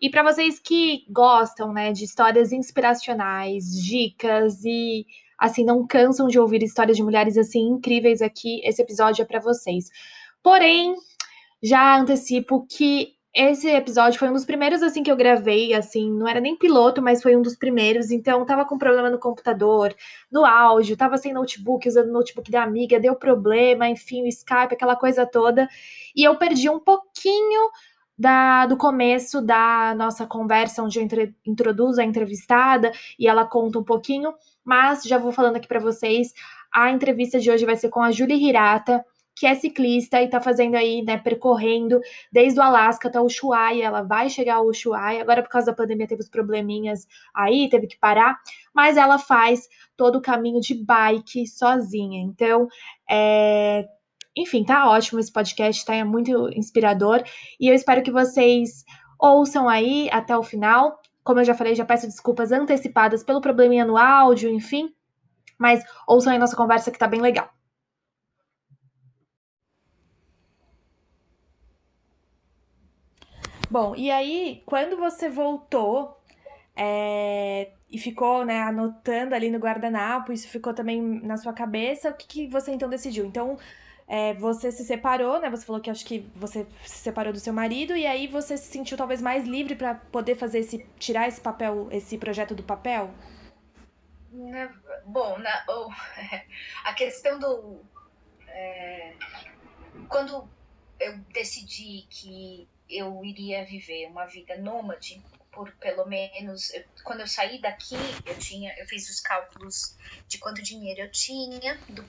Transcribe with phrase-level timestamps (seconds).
[0.00, 5.04] E para vocês que gostam, né, de histórias inspiracionais, dicas e
[5.38, 9.40] assim não cansam de ouvir histórias de mulheres assim incríveis aqui, esse episódio é para
[9.40, 9.86] vocês.
[10.42, 10.94] Porém,
[11.62, 16.26] já antecipo que esse episódio foi um dos primeiros assim que eu gravei, assim, não
[16.26, 19.94] era nem piloto, mas foi um dos primeiros, então tava com problema no computador,
[20.30, 24.74] no áudio, tava sem notebook, usando o notebook da amiga, deu problema, enfim, o Skype,
[24.74, 25.68] aquela coisa toda,
[26.16, 27.70] e eu perdi um pouquinho
[28.18, 33.78] da, do começo da nossa conversa, onde eu entre, introduzo a entrevistada e ela conta
[33.78, 36.32] um pouquinho, mas já vou falando aqui para vocês.
[36.72, 39.04] A entrevista de hoje vai ser com a Julie Hirata,
[39.38, 42.00] que é ciclista e está fazendo aí, né, percorrendo
[42.32, 43.84] desde o Alasca até o Ushuaia.
[43.84, 45.22] Ela vai chegar ao Ushuaia.
[45.22, 48.36] Agora, por causa da pandemia, teve os probleminhas aí, teve que parar.
[48.74, 52.20] Mas ela faz todo o caminho de bike sozinha.
[52.20, 52.66] Então,
[53.08, 53.86] é,
[54.40, 55.94] enfim, tá ótimo esse podcast, tá?
[55.94, 57.22] É muito inspirador.
[57.60, 58.84] E eu espero que vocês
[59.18, 61.00] ouçam aí até o final.
[61.24, 64.94] Como eu já falei, já peço desculpas antecipadas pelo probleminha no áudio, enfim.
[65.58, 67.50] Mas ouçam aí nossa conversa que tá bem legal.
[73.70, 76.16] Bom, e aí, quando você voltou
[76.74, 82.14] é, e ficou né, anotando ali no guardanapo, isso ficou também na sua cabeça, o
[82.14, 83.26] que, que você então decidiu?
[83.26, 83.58] Então,
[84.08, 85.50] é, você se separou, né?
[85.50, 88.72] Você falou que acho que você se separou do seu marido e aí você se
[88.72, 93.12] sentiu talvez mais livre para poder fazer esse tirar esse papel, esse projeto do papel.
[95.04, 95.90] Bom, na, oh,
[96.84, 97.80] a questão do
[98.48, 99.12] é,
[100.08, 100.48] quando
[100.98, 105.22] eu decidi que eu iria viver uma vida nômade
[105.52, 109.96] por pelo menos eu, quando eu saí daqui eu tinha eu fiz os cálculos
[110.26, 112.04] de quanto dinheiro eu tinha do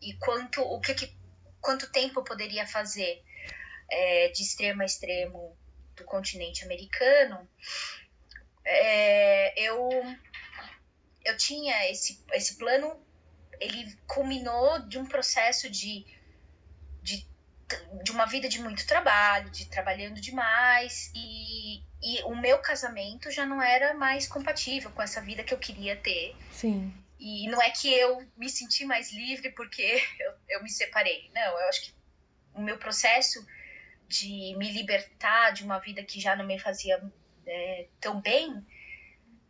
[0.00, 1.17] e quanto o que, que
[1.60, 3.22] quanto tempo poderia fazer
[3.90, 5.56] é, de extremo a extremo
[5.96, 7.48] do continente americano,
[8.64, 9.88] é, eu
[11.24, 13.00] eu tinha esse esse plano,
[13.60, 16.06] ele culminou de um processo de,
[17.02, 17.26] de
[18.02, 23.44] de uma vida de muito trabalho, de trabalhando demais e, e o meu casamento já
[23.44, 26.34] não era mais compatível com essa vida que eu queria ter.
[26.50, 26.92] Sim.
[27.18, 29.82] E não é que eu me senti mais livre porque
[30.20, 31.30] eu, eu me separei.
[31.34, 31.94] Não, eu acho que
[32.54, 33.44] o meu processo
[34.06, 37.02] de me libertar de uma vida que já não me fazia
[37.46, 38.64] é, tão bem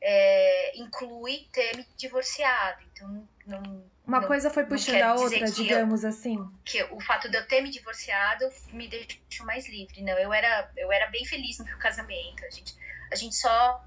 [0.01, 2.83] é, inclui ter me divorciado.
[2.93, 3.89] Então, não.
[4.07, 6.51] Uma não, coisa foi puxando a outra, digamos eu, assim.
[6.65, 10.03] Que o fato de eu ter me divorciado me deixou mais livre.
[10.03, 12.45] Não, eu era, eu era bem feliz no meu casamento.
[12.45, 12.75] A gente,
[13.13, 13.85] a gente só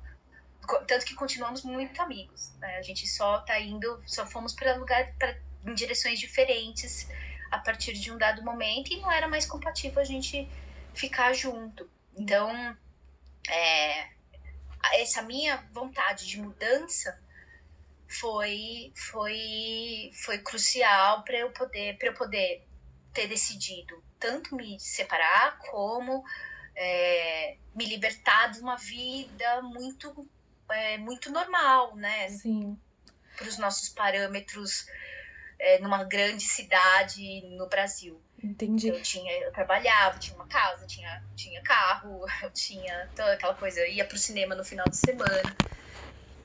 [0.80, 2.54] tanto que continuamos muito amigos.
[2.60, 2.78] Né?
[2.78, 7.08] A gente só tá indo, só fomos para lugar pra, em direções diferentes
[7.52, 10.50] a partir de um dado momento e não era mais compatível a gente
[10.94, 11.90] ficar junto.
[12.16, 12.78] Então,
[13.50, 14.10] é,
[14.94, 17.20] essa minha vontade de mudança
[18.08, 22.68] foi foi foi crucial para eu poder para eu poder
[23.14, 26.24] ter decidido tanto me separar como
[26.76, 30.30] é, me libertar de uma vida muito
[30.72, 32.30] é, muito normal, né?
[32.30, 32.78] Sim.
[33.38, 34.86] Para os nossos parâmetros
[35.60, 38.22] é, numa grande cidade no Brasil.
[38.44, 38.90] Entendi.
[38.90, 43.80] Eu tinha, eu trabalhava, tinha uma casa, tinha, tinha carro, eu tinha toda aquela coisa,
[43.82, 45.58] eu ia pro cinema no final de semana.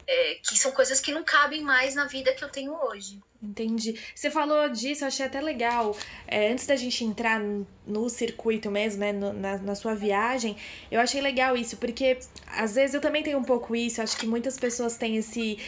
[0.09, 3.21] É, que são coisas que não cabem mais na vida que eu tenho hoje.
[3.43, 3.99] Entendi.
[4.15, 5.97] Você falou disso, eu achei até legal.
[6.27, 7.41] É, antes da gente entrar
[7.87, 10.57] no circuito mesmo, né, no, na, na sua viagem,
[10.91, 14.27] eu achei legal isso, porque às vezes eu também tenho um pouco isso, acho que
[14.27, 15.59] muitas pessoas têm esse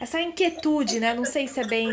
[0.00, 1.14] essa inquietude, né?
[1.14, 1.90] Não sei se é bem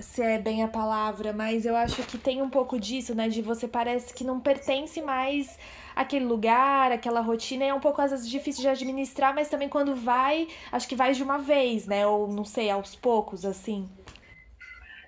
[0.00, 3.28] se é bem a palavra, mas eu acho que tem um pouco disso, né?
[3.28, 5.58] De você parece que não pertence mais
[5.98, 9.96] àquele lugar, aquela rotina, é um pouco às vezes difícil de administrar, mas também quando
[9.96, 12.06] vai, acho que vai de uma vez, né?
[12.06, 13.90] Ou não sei, aos poucos, assim.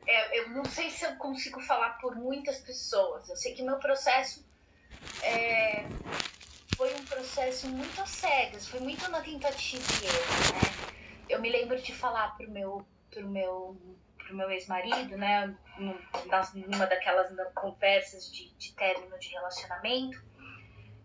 [0.04, 3.28] É, eu não sei se eu consigo falar por muitas pessoas.
[3.28, 4.44] Eu sei que meu processo
[5.22, 5.84] é,
[6.76, 10.90] foi um processo muito cegas, foi muito na tentativa e erro, né?
[11.28, 13.76] Eu me lembro de falar pro meu, pro meu
[14.16, 20.22] pro meu ex-marido, né, numa daquelas conversas de, de término de relacionamento,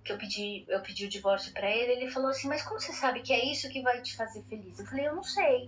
[0.05, 2.93] que eu pedi, eu pedi o divórcio para ele, ele falou assim: "Mas como você
[2.93, 5.67] sabe que é isso que vai te fazer feliz?" Eu falei: "Eu não sei.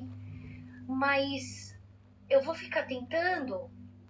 [0.87, 1.75] Mas
[2.29, 3.69] eu vou ficar tentando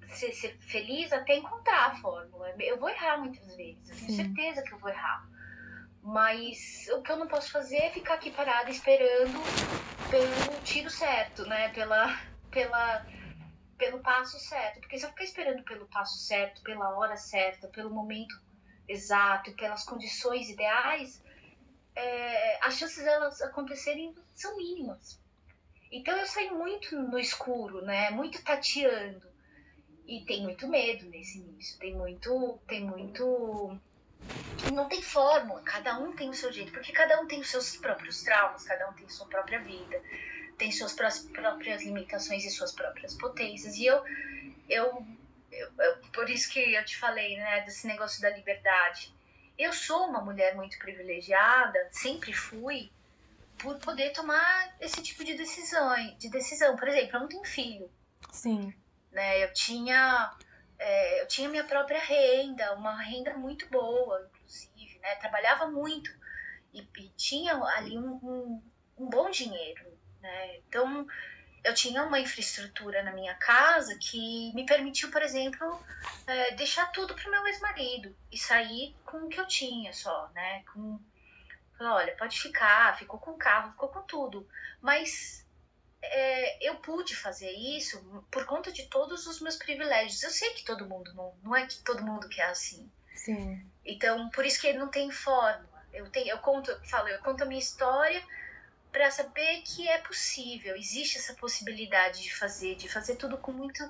[0.09, 2.53] ser, ser feliz até encontrar a fórmula.
[2.59, 4.15] Eu vou errar muitas vezes, eu tenho Sim.
[4.15, 5.25] certeza que eu vou errar.
[6.03, 9.39] Mas o que eu não posso fazer é ficar aqui parada esperando
[10.09, 11.69] pelo tiro certo, né?
[11.69, 12.17] Pela,
[12.51, 13.05] pela,
[13.77, 14.79] pelo passo certo.
[14.79, 18.39] Porque se eu ficar esperando pelo passo certo, pela hora certa, pelo momento
[18.87, 21.21] exato, pelas condições ideais,
[21.95, 25.19] é, as chances delas acontecerem são mínimas.
[25.91, 28.09] Então eu saio muito no escuro, né?
[28.11, 29.25] Muito tateando.
[30.05, 31.77] E tem muito medo nesse início.
[31.79, 32.59] Tem muito.
[32.67, 33.77] Tem muito.
[34.73, 37.77] Não tem fórmula, cada um tem o seu jeito, porque cada um tem os seus
[37.77, 40.01] próprios traumas, cada um tem sua própria vida,
[40.57, 43.77] tem suas próprias limitações e suas próprias potências.
[43.77, 44.03] E eu,
[44.67, 45.05] eu,
[45.57, 49.13] eu, eu por isso que eu te falei, né, desse negócio da liberdade.
[49.57, 52.91] Eu sou uma mulher muito privilegiada, sempre fui,
[53.57, 56.75] por poder tomar esse tipo de decisão, de decisão.
[56.75, 57.91] Por exemplo, eu não tenho filho.
[58.31, 58.73] Sim.
[59.11, 59.43] Né?
[59.43, 60.37] Eu tinha
[60.79, 65.15] é, eu tinha minha própria renda, uma renda muito boa, inclusive, né?
[65.15, 66.11] Trabalhava muito
[66.73, 68.63] e, e tinha ali um, um,
[68.97, 69.85] um, bom dinheiro,
[70.21, 70.57] né?
[70.57, 71.07] Então
[71.67, 75.85] eu tinha uma infraestrutura na minha casa que me permitiu, por exemplo,
[76.25, 80.29] é, deixar tudo para o meu ex-marido e sair com o que eu tinha só,
[80.33, 80.63] né?
[80.73, 80.97] Com
[81.79, 84.47] olha, pode ficar, ficou com o carro, ficou com tudo.
[84.81, 85.45] Mas
[86.01, 90.23] é, eu pude fazer isso por conta de todos os meus privilégios.
[90.23, 92.89] Eu sei que todo mundo não, não é que todo mundo quer assim.
[93.13, 93.69] Sim.
[93.85, 95.85] Então, por isso que ele não tem fórmula.
[95.91, 98.23] Eu tenho, eu conto, eu falo, eu conto a minha história
[98.91, 103.83] para saber que é possível, existe essa possibilidade de fazer, de fazer tudo com muito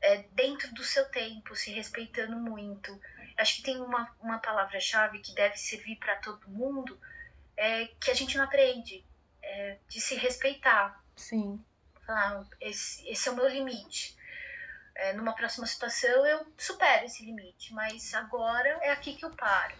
[0.00, 2.98] é, dentro do seu tempo, se respeitando muito
[3.40, 7.00] acho que tem uma, uma palavra-chave que deve servir para todo mundo,
[7.56, 9.04] é, que a gente não aprende,
[9.42, 11.02] é, de se respeitar.
[11.16, 11.62] Sim.
[12.06, 14.16] Falar, esse, esse é o meu limite.
[14.94, 19.74] É, numa próxima situação eu supero esse limite, mas agora é aqui que eu paro.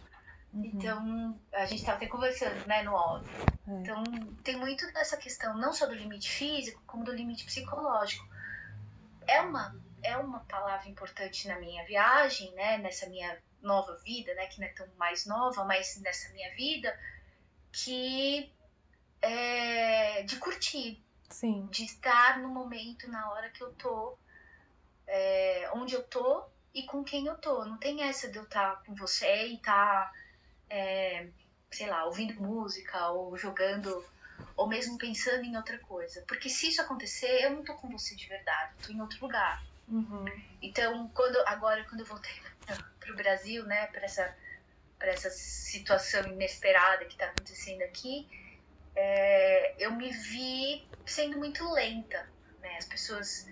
[0.53, 0.65] Uhum.
[0.65, 3.31] Então, a gente estava até conversando, né, no áudio.
[3.69, 3.73] É.
[3.73, 4.03] Então,
[4.43, 8.27] tem muito dessa questão, não só do limite físico, como do limite psicológico.
[9.27, 14.47] É uma, é uma palavra importante na minha viagem, né, nessa minha nova vida, né,
[14.47, 16.99] que não é tão mais nova, mas nessa minha vida,
[17.73, 18.53] que
[19.23, 21.05] é de curtir.
[21.29, 21.69] Sim.
[21.71, 24.19] De estar no momento, na hora que eu tô,
[25.07, 26.45] é, onde eu tô
[26.75, 27.65] e com quem eu tô.
[27.65, 30.13] Não tem essa de eu estar tá com você e estar, tá,
[30.71, 31.27] é,
[31.71, 34.05] sei lá, ouvindo música ou jogando
[34.57, 36.25] ou mesmo pensando em outra coisa.
[36.27, 39.19] Porque se isso acontecer, eu não tô com você de verdade, eu tô em outro
[39.21, 39.63] lugar.
[39.89, 40.25] Uhum.
[40.63, 42.33] Então, quando agora quando eu voltei
[43.01, 44.35] para o Brasil, né, para essa
[44.99, 48.29] para essa situação inesperada que está acontecendo aqui,
[48.95, 52.29] é, eu me vi sendo muito lenta,
[52.61, 52.77] né?
[52.77, 53.49] As pessoas,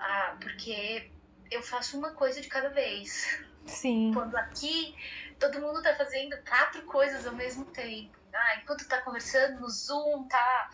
[0.00, 1.08] ah, porque
[1.52, 3.40] eu faço uma coisa de cada vez.
[3.64, 4.10] Sim.
[4.12, 4.96] Quando aqui
[5.40, 8.16] todo mundo está fazendo quatro coisas ao mesmo tempo.
[8.32, 10.70] Ah, enquanto está conversando no Zoom, tá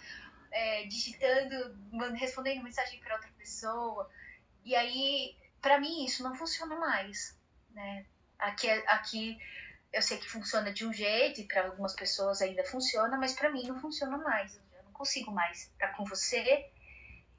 [0.50, 1.78] é, digitando,
[2.16, 4.10] respondendo mensagem para outra pessoa.
[4.64, 7.38] E aí, para mim, isso não funciona mais,
[7.70, 8.04] né?
[8.38, 9.38] Aqui, aqui
[9.92, 13.50] eu sei que funciona de um jeito e para algumas pessoas ainda funciona, mas para
[13.50, 14.61] mim não funciona mais.
[14.76, 16.70] Eu não consigo mais estar com você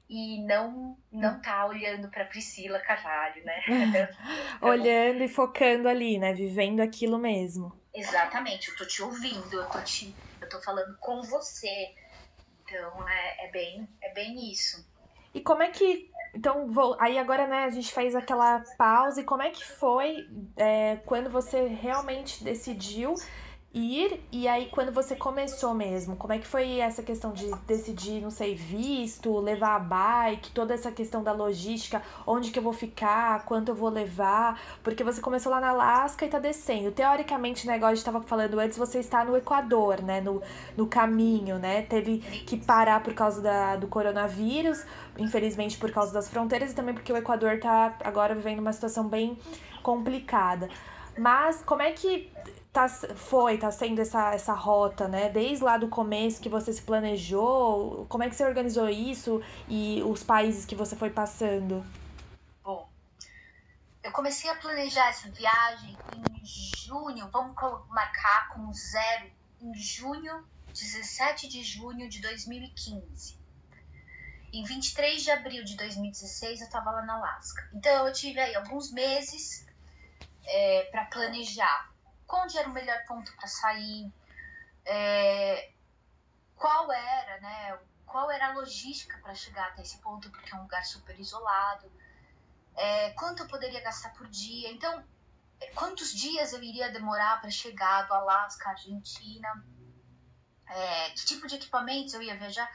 [0.08, 4.08] e não não tá olhando para Priscila Carvalho, né?
[4.60, 6.32] olhando e focando ali, né?
[6.32, 7.78] Vivendo aquilo mesmo.
[7.92, 8.68] Exatamente.
[8.68, 11.94] Eu tô te ouvindo, eu tô te eu tô falando com você.
[12.62, 14.86] Então é, é bem é bem isso.
[15.34, 19.20] E como é que então, vou, aí agora, né, a gente fez aquela pausa.
[19.20, 23.14] E como é que foi é, quando você realmente decidiu
[23.72, 24.20] ir?
[24.32, 26.16] E aí, quando você começou mesmo?
[26.16, 30.74] Como é que foi essa questão de decidir, não sei, visto, levar a bike, toda
[30.74, 34.60] essa questão da logística, onde que eu vou ficar, quanto eu vou levar?
[34.82, 36.90] Porque você começou lá na Alasca e tá descendo.
[36.92, 40.42] Teoricamente, né, igual a gente tava falando antes, você está no Equador, né, no,
[40.76, 41.82] no caminho, né?
[41.82, 44.84] Teve que parar por causa da, do coronavírus
[45.18, 49.06] infelizmente por causa das fronteiras e também porque o Equador está agora vivendo uma situação
[49.08, 49.36] bem
[49.82, 50.68] complicada.
[51.18, 52.30] Mas como é que
[52.78, 55.28] tá, foi, tá sendo essa, essa rota, né?
[55.28, 60.00] Desde lá do começo que você se planejou, como é que você organizou isso e
[60.04, 61.84] os países que você foi passando?
[62.62, 62.88] Bom,
[64.00, 67.56] eu comecei a planejar essa viagem em junho, vamos
[67.88, 69.28] marcar com zero,
[69.60, 73.36] em junho, 17 de junho de 2015.
[74.52, 77.68] Em 23 de abril de 2016 eu estava lá na Alaska.
[77.74, 79.66] Então eu tive aí alguns meses
[80.46, 81.97] é, para planejar
[82.28, 84.12] onde era o melhor ponto para sair,
[84.84, 85.70] é,
[86.56, 87.78] qual era, né?
[88.06, 91.90] Qual era a logística para chegar até esse ponto, porque é um lugar super isolado,
[92.74, 94.70] é, quanto eu poderia gastar por dia.
[94.70, 95.04] Então,
[95.74, 99.64] quantos dias eu iria demorar para chegar do Alasca, Argentina,
[100.66, 102.70] é, que tipo de equipamentos eu ia viajar.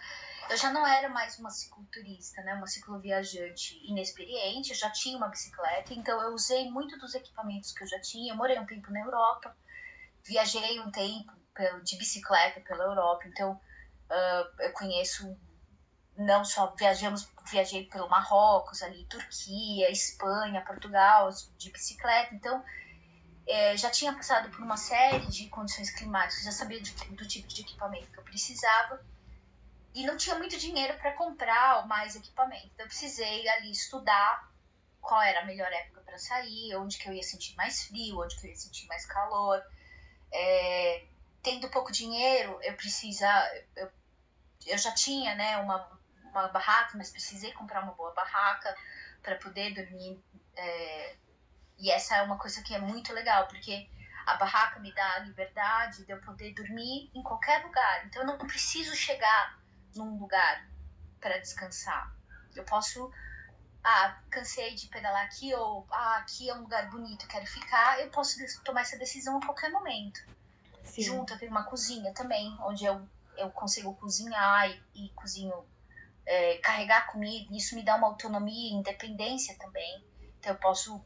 [0.50, 5.30] Eu já não era mais uma cicloturista, né, uma cicloviajante inexperiente, eu já tinha uma
[5.30, 8.34] bicicleta, então eu usei muito dos equipamentos que eu já tinha.
[8.34, 9.56] Eu morei um tempo na Europa,
[10.24, 11.32] viajei um tempo
[11.84, 15.38] de bicicleta pela Europa, então uh, eu conheço
[16.18, 22.64] não só viajamos, viajei pelo Marrocos, ali Turquia, Espanha, Portugal, de bicicleta, então
[23.48, 27.48] é, já tinha passado por uma série de condições climáticas, já sabia de, do tipo
[27.48, 29.04] de equipamento que eu precisava
[29.94, 32.68] e não tinha muito dinheiro para comprar mais equipamento.
[32.68, 34.52] Então eu precisei ali estudar
[35.02, 38.36] qual era a melhor época para sair, onde que eu ia sentir mais frio, onde
[38.40, 39.62] que eu ia sentir mais calor.
[40.32, 41.06] É,
[41.42, 43.28] tendo pouco dinheiro, eu precisa,
[43.76, 43.92] eu,
[44.66, 46.02] eu já tinha, né, uma
[46.34, 48.76] uma barraca, mas precisei comprar uma boa barraca
[49.22, 50.22] para poder dormir.
[50.56, 51.16] É,
[51.78, 53.88] e essa é uma coisa que é muito legal, porque
[54.26, 58.06] a barraca me dá a liberdade de eu poder dormir em qualquer lugar.
[58.06, 59.60] Então eu não preciso chegar
[59.96, 60.68] num lugar
[61.20, 62.14] para descansar.
[62.56, 63.12] Eu posso,
[63.84, 68.00] ah, cansei de pedalar aqui, ou ah, aqui é um lugar bonito, quero ficar.
[68.00, 70.22] Eu posso tomar essa decisão a qualquer momento.
[70.84, 71.04] Sim.
[71.04, 73.08] Junto, eu tenho uma cozinha também, onde eu,
[73.38, 75.66] eu consigo cozinhar e, e cozinho
[76.26, 80.04] é, carregar comida, isso me dá uma autonomia e independência também.
[80.40, 81.02] Então eu posso,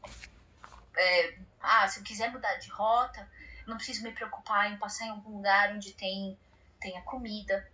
[0.96, 3.28] é, ah, se eu quiser mudar de rota,
[3.66, 6.38] não preciso me preocupar em passar em algum lugar onde tem
[6.80, 7.68] tenha comida.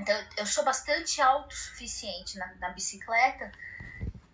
[0.00, 3.52] Então eu sou bastante autossuficiente na, na bicicleta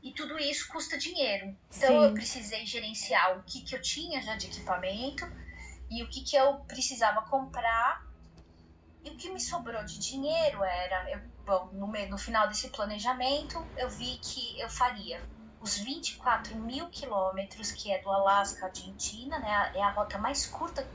[0.02, 1.56] e tudo isso custa dinheiro.
[1.76, 2.04] Então Sim.
[2.04, 5.24] eu precisei gerenciar o que, que eu tinha já de equipamento
[5.90, 8.04] e o que, que eu precisava comprar
[9.04, 13.62] e o que me sobrou de dinheiro era, eu, bom, no, no final desse planejamento,
[13.76, 15.22] eu vi que eu faria
[15.60, 19.72] os 24 mil quilômetros, que é do Alasca à Argentina, né?
[19.74, 20.90] É a rota mais curta,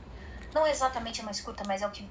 [0.52, 2.10] não exatamente a mais curta, mas é o que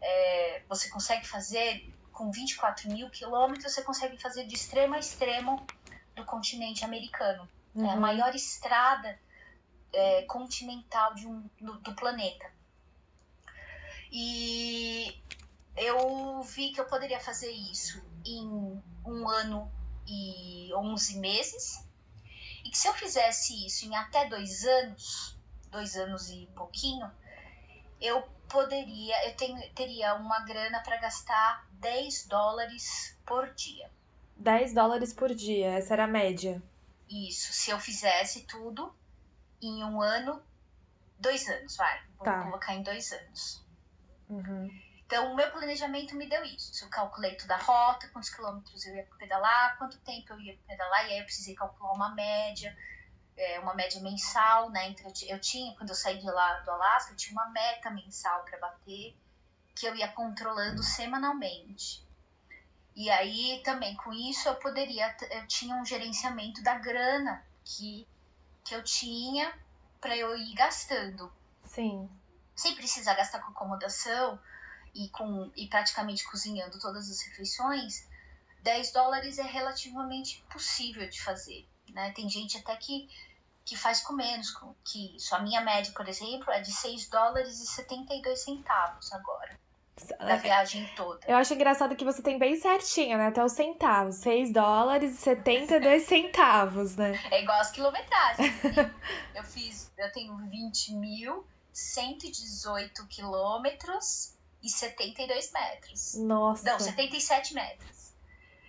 [0.00, 5.64] é, você consegue fazer com 24 mil quilômetros, você consegue fazer de extremo a extremo
[6.16, 7.48] do continente americano.
[7.74, 7.86] Uhum.
[7.86, 8.00] É a uhum.
[8.00, 9.18] maior estrada
[9.92, 12.50] é, continental de um, do, do planeta.
[14.10, 15.22] E
[15.76, 19.70] eu vi que eu poderia fazer isso em um ano
[20.06, 21.84] e 11 meses.
[22.64, 25.38] E que se eu fizesse isso em até dois anos,
[25.70, 27.10] dois anos e pouquinho,
[28.00, 33.90] eu poderia, eu tenho, teria uma grana para gastar 10 dólares por dia.
[34.36, 36.62] 10 dólares por dia, essa era a média.
[37.08, 38.94] Isso, se eu fizesse tudo
[39.60, 40.42] em um ano,
[41.18, 42.00] dois anos, vai.
[42.16, 42.44] Vou tá.
[42.44, 43.64] colocar em dois anos.
[44.28, 44.70] Uhum.
[45.06, 46.84] Então, o meu planejamento me deu isso.
[46.84, 51.06] Eu calculei toda a rota, quantos quilômetros eu ia pedalar, quanto tempo eu ia pedalar,
[51.06, 52.76] e aí eu precisei calcular uma média,
[53.38, 54.90] é, uma média mensal, né?
[54.90, 58.44] Então, eu tinha, quando eu saí de lá do Alasca, eu tinha uma meta mensal
[58.44, 59.16] para bater,
[59.74, 62.06] que eu ia controlando semanalmente.
[62.94, 68.06] E aí, também, com isso, eu poderia, eu tinha um gerenciamento da grana que,
[68.64, 69.52] que eu tinha
[70.00, 71.32] para eu ir gastando.
[71.62, 72.08] Sim
[72.58, 74.36] sem precisar gastar com acomodação
[74.92, 78.04] e, com, e praticamente cozinhando todas as refeições,
[78.62, 81.68] 10 dólares é relativamente possível de fazer.
[81.90, 82.10] Né?
[82.10, 83.08] Tem gente até que,
[83.68, 84.48] que faz com menos,
[84.82, 89.58] que a minha média, por exemplo, é de 6 dólares e 72 centavos agora.
[90.20, 91.26] Da viagem toda.
[91.26, 93.26] Eu acho engraçado que você tem bem certinho, né?
[93.26, 94.14] Até os centavos.
[94.16, 97.20] 6 dólares e 72 centavos, né?
[97.30, 98.54] É igual as quilometragens.
[99.34, 106.14] eu fiz, eu tenho 20 mil 118 quilômetros e 72 metros.
[106.14, 106.64] Nossa.
[106.64, 108.14] Não, 77 metros.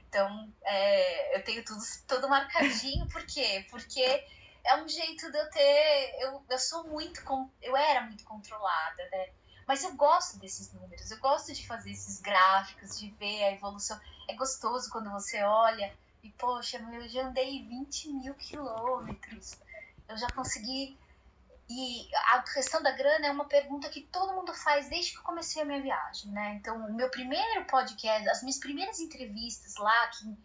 [0.10, 3.66] Então, é, eu tenho tudo, tudo marcadinho, por quê?
[3.70, 4.26] Porque
[4.70, 6.16] é um jeito de eu ter.
[6.20, 7.22] Eu, eu sou muito.
[7.62, 9.30] Eu era muito controlada, né?
[9.68, 14.00] Mas eu gosto desses números, eu gosto de fazer esses gráficos, de ver a evolução.
[14.28, 19.60] É gostoso quando você olha e, poxa, eu já andei 20 mil quilômetros.
[20.08, 20.98] Eu já consegui
[21.70, 25.24] e a questão da grana é uma pergunta que todo mundo faz desde que eu
[25.24, 26.56] comecei a minha viagem, né?
[26.56, 30.36] Então, o meu primeiro podcast, as minhas primeiras entrevistas lá, quem,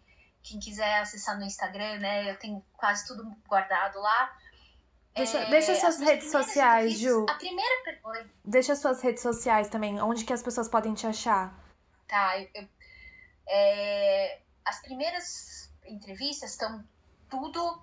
[0.47, 2.31] quem quiser acessar no Instagram, né?
[2.31, 4.37] Eu tenho quase tudo guardado lá.
[5.15, 7.25] Deixa, é, deixa suas redes sociais, Ju.
[7.29, 8.29] A primeira pergunta.
[8.43, 11.53] Deixa suas redes sociais também, onde que as pessoas podem te achar.
[12.07, 12.67] Tá, eu, eu
[13.47, 16.83] é, as primeiras entrevistas estão
[17.29, 17.81] tudo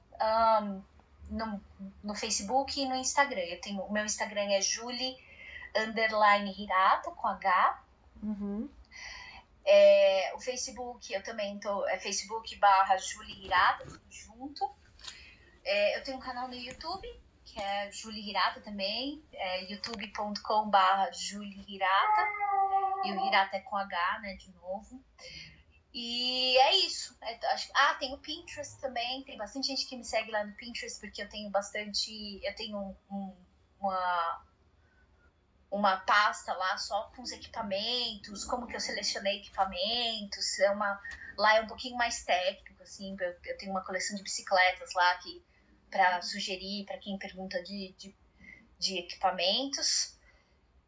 [0.61, 0.83] um,
[1.31, 1.61] no,
[2.03, 3.43] no Facebook e no Instagram.
[3.43, 5.17] Eu tenho, o meu Instagram é Julie
[5.77, 7.83] underline Hirata com H.
[8.23, 8.69] Uhum.
[9.65, 11.87] É, o Facebook, eu também tô.
[11.89, 14.75] É Facebook barra Julie Hirata, tudo junto.
[15.65, 17.07] É, eu tenho um canal no YouTube,
[17.45, 19.25] que é Julie Hirata também.
[19.33, 22.27] É youtube.com barra Julie Hirata.
[23.05, 25.03] E o Hirata é com H, né, de novo.
[25.95, 27.17] E é isso.
[27.21, 27.39] É,
[27.75, 29.23] ah, tem o Pinterest também.
[29.25, 32.41] Tem bastante gente que me segue lá no Pinterest, porque eu tenho bastante.
[32.43, 33.37] Eu tenho um,
[33.79, 34.45] uma,
[35.73, 40.59] uma pasta lá só com os equipamentos, como que eu selecionei equipamentos.
[40.61, 41.01] É uma,
[41.37, 43.17] lá é um pouquinho mais técnico, assim.
[43.19, 45.43] Eu, eu tenho uma coleção de bicicletas lá que
[45.91, 48.15] para sugerir para quem pergunta de, de,
[48.79, 50.19] de equipamentos.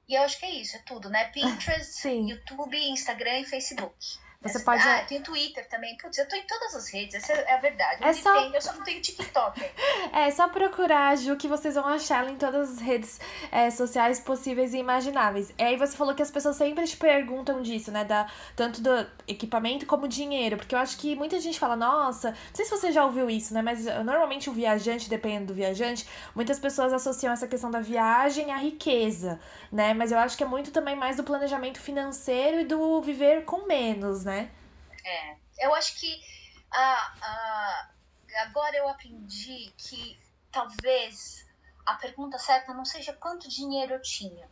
[0.06, 1.24] E eu acho que é isso, é tudo, né?
[1.32, 2.28] Pinterest, Sim.
[2.28, 4.18] YouTube, Instagram e Facebook.
[4.44, 4.86] Você pode.
[4.86, 5.96] Ah, tem Twitter também.
[5.96, 8.02] Putz, eu tô em todas as redes, essa é a verdade.
[8.02, 9.60] Eu, É só- tenho, eu só não tenho TikTok.
[9.62, 9.74] ainda.
[10.26, 13.18] É só procurar a Ju que vocês vão achar ela em todas as redes
[13.50, 15.52] é, sociais possíveis e imagináveis.
[15.58, 18.04] E aí você falou que as pessoas sempre te perguntam disso, né?
[18.04, 18.90] Da, tanto do
[19.26, 20.56] equipamento como dinheiro.
[20.56, 23.52] Porque eu acho que muita gente fala, nossa, não sei se você já ouviu isso,
[23.54, 23.62] né?
[23.62, 28.52] Mas uh, normalmente o viajante, dependendo do viajante, muitas pessoas associam essa questão da viagem
[28.52, 29.40] à riqueza,
[29.72, 29.94] né?
[29.94, 33.66] Mas eu acho que é muito também mais do planejamento financeiro e do viver com
[33.66, 34.33] menos, né?
[35.04, 36.22] É, eu acho que
[36.70, 37.90] ah, ah,
[38.46, 40.18] agora eu aprendi que
[40.50, 41.46] talvez
[41.84, 44.48] a pergunta certa não seja quanto dinheiro eu tinha,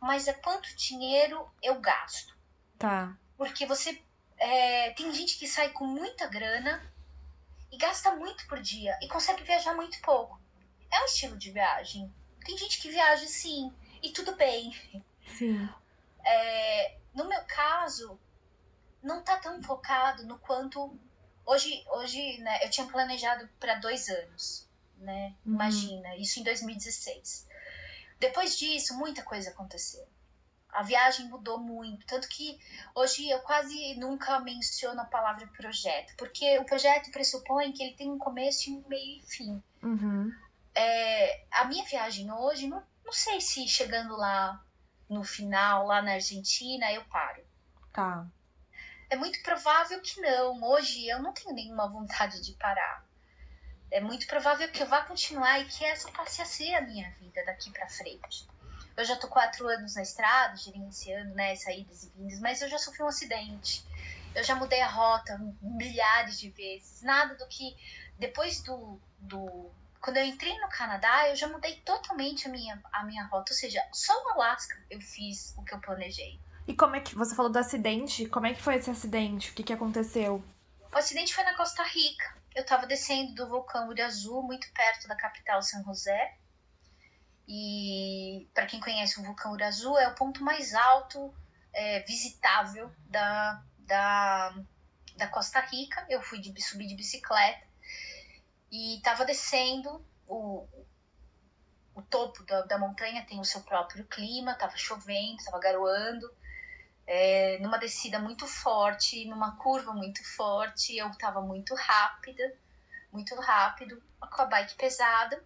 [0.00, 2.36] mas é quanto dinheiro eu gasto.
[2.78, 3.16] Tá.
[3.36, 4.00] Porque você
[4.38, 6.82] é, tem gente que sai com muita grana
[7.70, 10.40] e gasta muito por dia e consegue viajar muito pouco.
[10.90, 12.12] É um estilo de viagem.
[12.44, 14.76] Tem gente que viaja sim, e tudo bem.
[15.26, 15.68] Sim.
[16.24, 18.18] É, no meu caso,
[19.02, 20.98] não tá tão focado no quanto.
[21.44, 25.34] Hoje, hoje né, eu tinha planejado para dois anos, né?
[25.44, 25.54] Uhum.
[25.54, 27.46] Imagina, isso em 2016.
[28.20, 30.06] Depois disso, muita coisa aconteceu.
[30.68, 32.58] A viagem mudou muito, tanto que
[32.94, 38.10] hoje eu quase nunca menciono a palavra projeto, porque o projeto pressupõe que ele tem
[38.10, 39.62] um começo, um meio e fim.
[39.82, 40.32] Uhum.
[40.74, 44.64] É, a minha viagem hoje, não, não sei se chegando lá
[45.10, 47.42] no final, lá na Argentina, eu paro.
[47.92, 48.26] Tá.
[49.12, 50.64] É muito provável que não.
[50.64, 53.04] Hoje eu não tenho nenhuma vontade de parar.
[53.90, 57.10] É muito provável que eu vá continuar e que essa passe a ser a minha
[57.20, 58.48] vida daqui pra frente.
[58.96, 62.78] Eu já tô quatro anos na estrada, gerenciando, né, saídas e vindas, mas eu já
[62.78, 63.84] sofri um acidente.
[64.34, 67.02] Eu já mudei a rota milhares de vezes.
[67.02, 67.76] Nada do que
[68.18, 69.70] depois do, do
[70.00, 73.52] quando eu entrei no Canadá, eu já mudei totalmente a minha, a minha rota.
[73.52, 76.40] Ou seja, só no Alasca eu fiz o que eu planejei.
[76.66, 78.26] E como é que você falou do acidente?
[78.26, 79.50] Como é que foi esse acidente?
[79.50, 80.44] O que, que aconteceu?
[80.92, 82.36] O acidente foi na Costa Rica.
[82.54, 86.36] Eu tava descendo do vulcão Uriazu, muito perto da capital São José.
[87.48, 91.34] E para quem conhece o vulcão Uriazu, é o ponto mais alto
[91.72, 94.54] é, visitável da, da,
[95.16, 96.06] da Costa Rica.
[96.08, 97.66] Eu fui de, subir de bicicleta
[98.70, 100.04] e tava descendo.
[100.28, 100.68] O,
[101.94, 106.30] o topo da, da montanha tem o seu próprio clima, tava chovendo, tava garoando.
[107.06, 112.56] É, numa descida muito forte, numa curva muito forte, eu tava muito rápida,
[113.12, 115.42] muito rápido, com a bike pesada,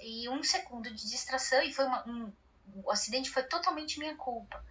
[0.00, 2.32] e um segundo de distração, e foi uma, um,
[2.82, 4.64] o acidente foi totalmente minha culpa.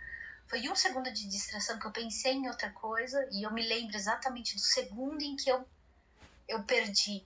[0.48, 3.96] Foi um segundo de distração que eu pensei em outra coisa, e eu me lembro
[3.96, 5.68] exatamente do segundo em que eu,
[6.48, 7.26] eu perdi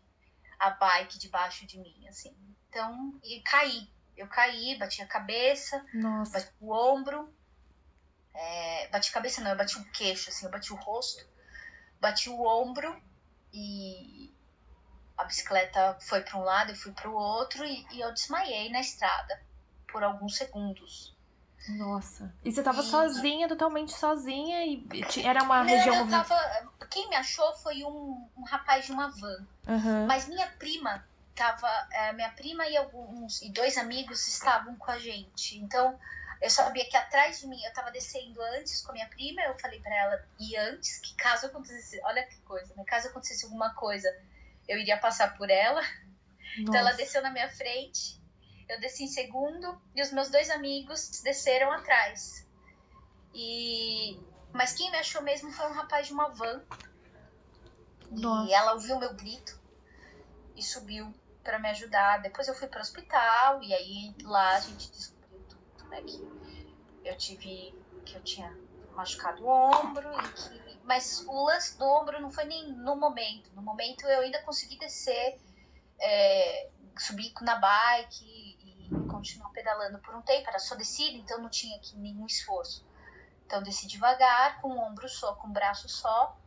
[0.59, 2.35] a bike debaixo de mim, assim.
[2.69, 3.89] Então, e caí.
[4.15, 6.33] Eu caí, bati a cabeça, Nossa.
[6.33, 7.33] bati o ombro,
[8.33, 11.25] é, bati a cabeça não, eu bati o queixo, assim, eu bati o rosto,
[11.99, 12.95] bati o ombro
[13.53, 14.33] e
[15.17, 18.71] a bicicleta foi para um lado, eu fui para o outro e, e, eu desmaiei
[18.71, 19.39] na estrada
[19.87, 21.15] por alguns segundos.
[21.69, 22.33] Nossa.
[22.43, 22.83] E você tava e...
[22.83, 24.85] sozinha, totalmente sozinha e
[25.23, 26.37] era uma não, região eu tava,
[26.89, 29.47] Quem me achou foi um, um rapaz de uma van.
[29.67, 30.05] Uhum.
[30.07, 34.99] Mas minha prima tava, é, minha prima e alguns e dois amigos estavam com a
[34.99, 35.57] gente.
[35.59, 35.97] Então
[36.43, 39.57] eu sabia que atrás de mim, eu tava descendo antes com a minha prima, eu
[39.57, 42.83] falei para ela ir antes, que caso acontecesse, olha que coisa, né?
[42.85, 44.09] Caso acontecesse alguma coisa,
[44.67, 45.81] eu iria passar por ela.
[45.81, 46.59] Nossa.
[46.59, 48.21] Então ela desceu na minha frente,
[48.67, 52.45] eu desci em segundo e os meus dois amigos desceram atrás.
[53.33, 54.19] E
[54.51, 56.61] mas quem me achou mesmo foi um rapaz de uma van.
[58.11, 58.49] Nossa.
[58.49, 59.57] E ela ouviu meu grito
[60.57, 62.21] e subiu para me ajudar.
[62.21, 66.01] Depois eu fui para o hospital e aí lá a gente descobriu tudo, né?
[66.01, 66.32] Que
[67.03, 67.73] eu tive,
[68.05, 68.55] que eu tinha
[68.95, 73.49] machucado o ombro que mas o lance do ombro não foi nem no momento.
[73.55, 75.39] No momento eu ainda consegui descer
[75.99, 80.49] é, subi na bike e, e continuar pedalando por um tempo.
[80.49, 82.85] Era só descida, então não tinha aqui nenhum esforço.
[83.45, 86.37] Então desci devagar, com o ombro só, com o braço só.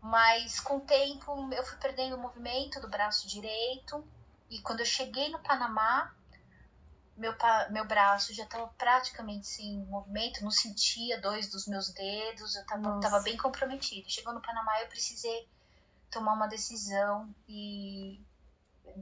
[0.00, 4.04] Mas com o tempo eu fui perdendo o movimento do braço direito.
[4.50, 6.12] E quando eu cheguei no Panamá,
[7.18, 7.34] meu,
[7.70, 13.20] meu braço já estava praticamente sem movimento, não sentia dois dos meus dedos, eu estava
[13.20, 14.08] bem comprometido.
[14.08, 15.48] Chegou no Panamá, eu precisei
[16.10, 18.20] tomar uma decisão e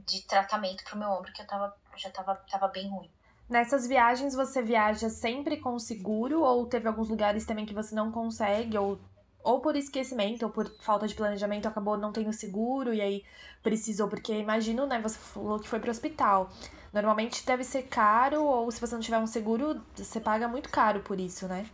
[0.05, 3.09] de tratamento para o meu ombro, que eu tava, já estava tava bem ruim.
[3.47, 8.11] Nessas viagens você viaja sempre com seguro ou teve alguns lugares também que você não
[8.11, 8.99] consegue ou
[9.43, 13.23] ou por esquecimento ou por falta de planejamento acabou não tendo seguro e aí
[13.63, 16.49] precisou porque imagino, né, você falou que foi para o hospital.
[16.93, 21.01] Normalmente deve ser caro ou se você não tiver um seguro, você paga muito caro
[21.01, 21.69] por isso, né?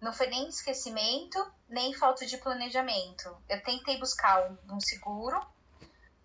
[0.00, 3.36] Não foi nem esquecimento, nem falta de planejamento.
[3.48, 5.40] Eu tentei buscar um, um seguro,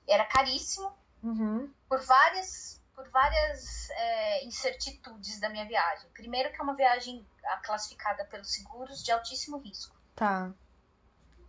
[0.07, 1.71] era caríssimo, uhum.
[1.87, 6.09] por várias, por várias é, incertitudes da minha viagem.
[6.11, 7.23] Primeiro que é uma viagem
[7.63, 9.95] classificada pelos seguros de altíssimo risco.
[10.15, 10.51] Tá.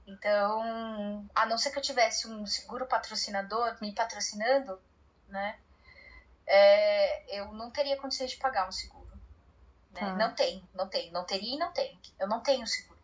[0.07, 4.81] Então, a não ser que eu tivesse um seguro patrocinador me patrocinando,
[5.29, 5.59] né?
[6.49, 9.09] É, eu não teria condições de pagar um seguro.
[9.93, 10.01] Né?
[10.01, 10.15] Tá.
[10.15, 11.13] Não tenho, não tenho.
[11.13, 11.99] Não teria e não tenho.
[12.19, 12.99] Eu não tenho seguro.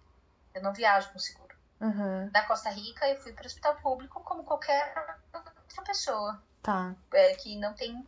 [0.54, 1.54] Eu não viajo com seguro.
[1.80, 2.30] Uhum.
[2.30, 4.94] Da Costa Rica, eu fui para o hospital público como qualquer
[5.32, 6.42] outra pessoa.
[6.62, 6.94] Tá.
[7.12, 8.06] É, que não tem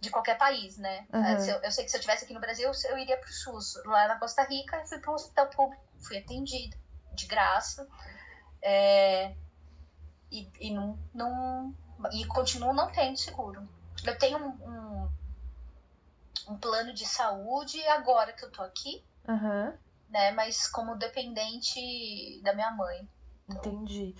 [0.00, 1.06] de qualquer país, né?
[1.12, 1.46] Uhum.
[1.46, 3.82] Eu, eu, sei que se eu estivesse aqui no Brasil, eu iria para o SUS.
[3.84, 6.76] Lá na Costa Rica, eu fui para um hospital público fui atendida
[7.14, 7.86] de graça.
[8.62, 9.34] É,
[10.30, 11.74] e, e, não, não,
[12.12, 13.66] e continuo não tendo seguro.
[14.04, 15.08] Eu tenho um, um,
[16.52, 19.72] um plano de saúde agora que eu tô aqui, uhum.
[20.08, 20.32] né?
[20.32, 23.08] Mas como dependente da minha mãe.
[23.48, 23.72] Então...
[23.72, 24.14] Entendi.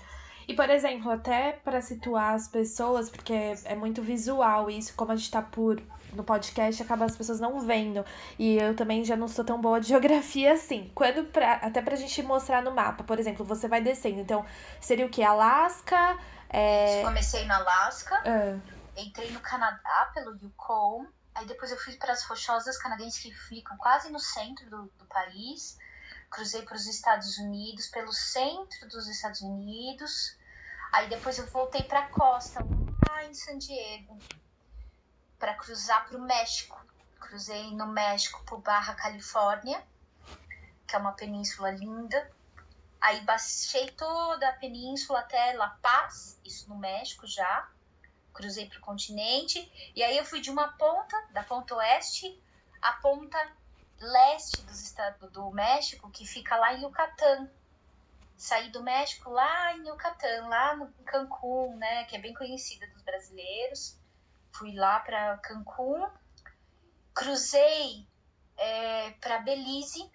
[0.48, 3.32] E, por exemplo, até para situar as pessoas, porque
[3.64, 5.80] é muito visual isso, como a gente tá por
[6.12, 8.04] no podcast, acaba as pessoas não vendo.
[8.36, 10.90] E eu também já não sou tão boa de geografia assim.
[10.92, 14.20] Quando pra, até pra gente mostrar no mapa, por exemplo, você vai descendo.
[14.20, 14.44] Então,
[14.80, 15.22] seria o que?
[15.22, 16.18] Alasca?
[16.48, 17.02] É...
[17.04, 18.58] Comecei no Alasca, ah.
[19.02, 23.76] Entrei no Canadá pelo Yukon, aí depois eu fui para as Rochosas Canadenses que ficam
[23.76, 25.78] quase no centro do, do país.
[26.30, 30.36] Cruzei para os Estados Unidos, pelo centro dos Estados Unidos.
[30.92, 34.18] Aí depois eu voltei para a costa, lá em San Diego,
[35.38, 36.80] para cruzar para o México.
[37.18, 39.82] Cruzei no México por Barra Califórnia,
[40.86, 42.30] que é uma península linda.
[43.00, 47.68] Aí baixei toda a península até La Paz, isso no México já.
[48.32, 49.70] Cruzei para o continente.
[49.94, 52.40] E aí eu fui de uma ponta, da ponta oeste,
[52.80, 53.38] à ponta
[54.00, 57.50] leste dos estados do México, que fica lá em Yucatán,
[58.36, 63.02] saí do México lá em Yucatán, lá no Cancún, né, que é bem conhecida dos
[63.02, 63.98] brasileiros.
[64.52, 66.08] Fui lá para Cancún,
[67.14, 68.06] cruzei
[68.56, 70.10] é, para Belize,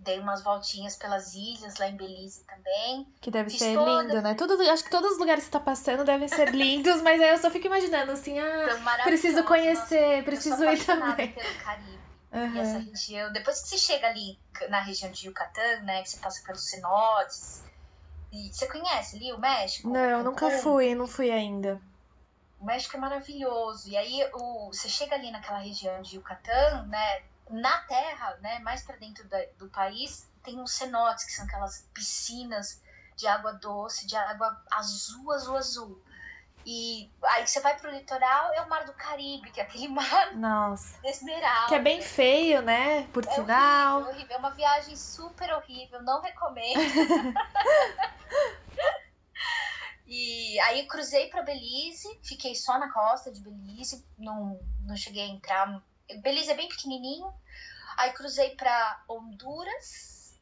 [0.00, 3.06] dei umas voltinhas pelas ilhas lá em Belize também.
[3.20, 4.02] Que deve Fiz ser toda...
[4.02, 4.34] lindo, né?
[4.34, 7.30] Tudo, acho que todos os lugares que você tá passando devem ser lindos, mas aí
[7.30, 11.32] eu só fico imaginando assim, ah, preciso conhecer, preciso ir também.
[11.32, 11.96] Pelo Caribe.
[12.32, 12.60] Uhum.
[12.60, 13.32] essa região.
[13.32, 16.02] Depois que você chega ali na região de Yucatán, né?
[16.02, 17.62] Que você passa pelos cenotes.
[18.32, 19.88] E você conhece ali o México?
[19.88, 21.80] Não, nunca fui, não fui ainda.
[22.60, 23.88] O México é maravilhoso.
[23.88, 27.22] E aí o, você chega ali naquela região de Yucatán, né?
[27.48, 28.58] Na terra, né?
[28.60, 32.82] Mais para dentro da, do país, tem os cenotes, que são aquelas piscinas
[33.16, 36.02] de água doce, de água azul, azul, azul.
[36.68, 40.34] E aí você vai pro litoral, é o Mar do Caribe, que é aquele mar
[40.34, 40.98] Nossa.
[41.04, 41.68] esmeralda.
[41.68, 43.06] Que é bem feio, né?
[43.12, 44.00] Por é sinal.
[44.00, 44.36] Horrível, horrível.
[44.36, 46.80] É uma viagem super horrível, não recomendo.
[50.06, 55.28] e aí cruzei para Belize, fiquei só na costa de Belize, não, não cheguei a
[55.28, 55.80] entrar.
[56.22, 57.32] Belize é bem pequenininho.
[57.96, 60.38] Aí cruzei para Honduras,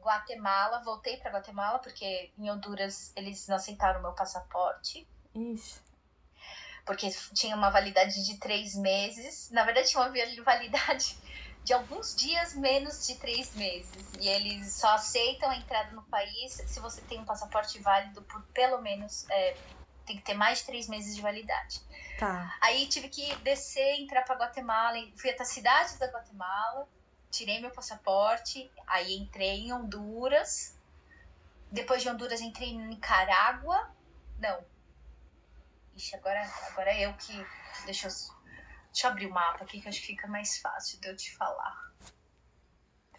[0.00, 5.06] Guatemala, voltei para Guatemala porque em Honduras eles não aceitaram meu passaporte.
[5.34, 5.82] Isso.
[6.84, 9.50] Porque tinha uma validade de três meses.
[9.50, 10.12] Na verdade, tinha uma
[10.44, 11.16] validade
[11.64, 14.12] de alguns dias menos de três meses.
[14.20, 18.42] E eles só aceitam a entrada no país se você tem um passaporte válido por
[18.48, 19.28] pelo menos.
[19.30, 19.56] É,
[20.04, 21.80] tem que ter mais de três meses de validade.
[22.18, 22.56] Tá.
[22.60, 24.96] Aí tive que descer, entrar para Guatemala.
[25.16, 26.88] Fui até a cidade da Guatemala,
[27.30, 28.70] tirei meu passaporte.
[28.86, 30.78] Aí entrei em Honduras.
[31.70, 33.90] Depois de Honduras, entrei em Nicarágua.
[34.38, 34.64] Não,
[35.96, 37.32] Ixi, agora, agora é eu que.
[37.86, 38.12] Deixa eu,
[38.92, 41.34] deixa eu abrir o mapa aqui que acho que fica mais fácil de eu te
[41.36, 41.92] falar.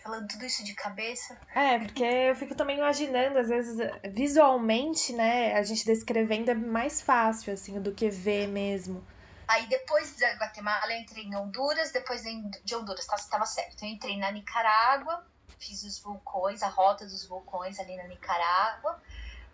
[0.05, 1.35] Falando tudo isso de cabeça.
[1.55, 3.75] É, porque eu fico também imaginando, às vezes,
[4.11, 5.55] visualmente, né?
[5.55, 9.05] A gente descrevendo é mais fácil, assim, do que ver mesmo.
[9.47, 12.21] Aí depois da Guatemala eu entrei em Honduras, depois
[12.63, 13.83] de Honduras, tá, estava certo.
[13.83, 15.25] Eu entrei na Nicarágua,
[15.59, 19.01] fiz os vulcões, a rota dos vulcões ali na Nicarágua.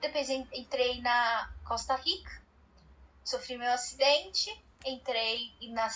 [0.02, 2.42] Depois entrei na Costa Rica,
[3.24, 4.50] sofri meu acidente,
[4.86, 5.88] entrei na,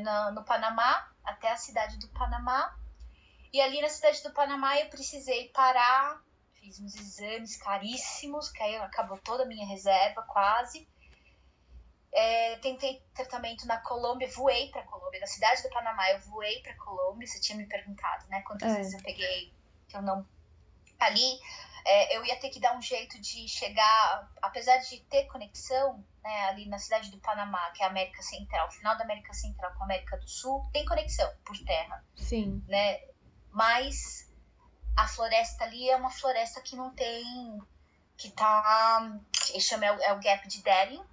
[0.00, 2.74] na, no Panamá, até a cidade do Panamá.
[3.54, 6.20] E ali na cidade do Panamá eu precisei parar,
[6.54, 10.88] fiz uns exames caríssimos, que aí acabou toda a minha reserva quase.
[12.12, 16.74] É, tentei tratamento na Colômbia, voei para Colômbia, na cidade do Panamá eu voei para
[16.74, 17.28] Colômbia.
[17.28, 18.42] Você tinha me perguntado, né?
[18.42, 18.74] Quantas é.
[18.74, 19.54] vezes eu peguei
[19.86, 20.26] que eu não
[20.98, 21.38] ali
[21.84, 26.46] é, eu ia ter que dar um jeito de chegar, apesar de ter conexão, né,
[26.46, 29.82] ali na cidade do Panamá, que é a América Central, final da América Central com
[29.82, 32.02] a América do Sul, tem conexão por terra.
[32.16, 32.64] Sim.
[32.66, 33.13] Né?
[33.54, 34.28] Mas
[34.96, 37.62] a floresta ali é uma floresta que não tem.
[38.16, 39.16] que tá.
[39.60, 41.04] Chama é o, é o Gap de Darien.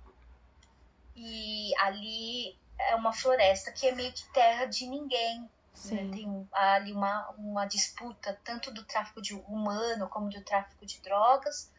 [1.15, 5.47] E ali é uma floresta que é meio que terra de ninguém.
[5.85, 6.09] Né?
[6.11, 11.71] Tem ali uma, uma disputa tanto do tráfico de humano como do tráfico de drogas.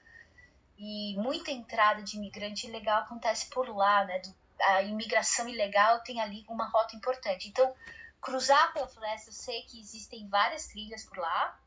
[0.78, 4.22] E muita entrada de imigrante ilegal acontece por lá, né?
[4.60, 7.48] A imigração ilegal tem ali uma rota importante.
[7.48, 7.74] Então,
[8.22, 11.60] cruzar pela floresta, eu sei que existem várias trilhas por lá.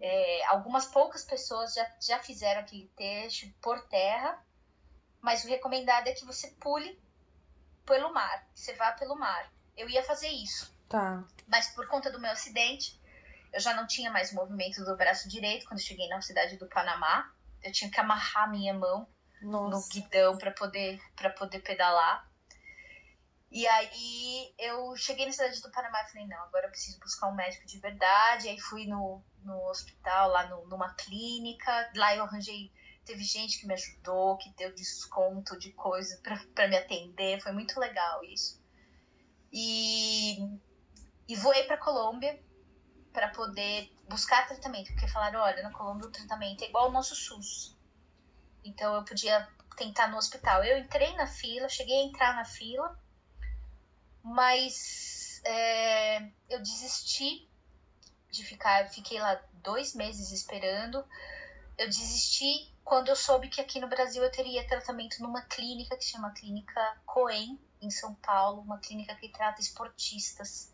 [0.00, 4.44] É, algumas poucas pessoas já, já fizeram aquele trecho por terra,
[5.20, 7.00] mas o recomendado é que você pule
[7.86, 9.50] pelo mar, que você vá pelo mar.
[9.76, 10.76] Eu ia fazer isso.
[10.88, 11.24] Tá.
[11.46, 13.00] Mas por conta do meu acidente,
[13.52, 17.32] eu já não tinha mais movimento do braço direito quando cheguei na cidade do Panamá.
[17.62, 19.08] Eu tinha que amarrar minha mão
[19.40, 19.76] Nossa.
[19.76, 22.27] no guidão para poder para poder pedalar.
[23.50, 27.28] E aí eu cheguei na cidade do Panamá e falei, não, agora eu preciso buscar
[27.28, 28.48] um médico de verdade.
[28.48, 31.90] Aí fui no, no hospital, lá no, numa clínica.
[31.96, 32.70] Lá eu arranjei.
[33.04, 36.20] Teve gente que me ajudou, que deu desconto de coisa
[36.54, 37.40] para me atender.
[37.40, 38.62] Foi muito legal isso.
[39.50, 40.36] E
[41.28, 42.42] e voei para Colômbia
[43.12, 47.14] para poder buscar tratamento, porque falaram, olha, na Colômbia o tratamento é igual ao nosso
[47.14, 47.76] SUS.
[48.64, 50.64] Então eu podia tentar no hospital.
[50.64, 52.98] Eu entrei na fila, cheguei a entrar na fila,
[54.28, 57.48] mas é, eu desisti
[58.30, 61.04] de ficar, fiquei lá dois meses esperando.
[61.76, 66.04] Eu desisti quando eu soube que aqui no Brasil eu teria tratamento numa clínica que
[66.04, 70.72] chama Clínica Coen, em São Paulo, uma clínica que trata esportistas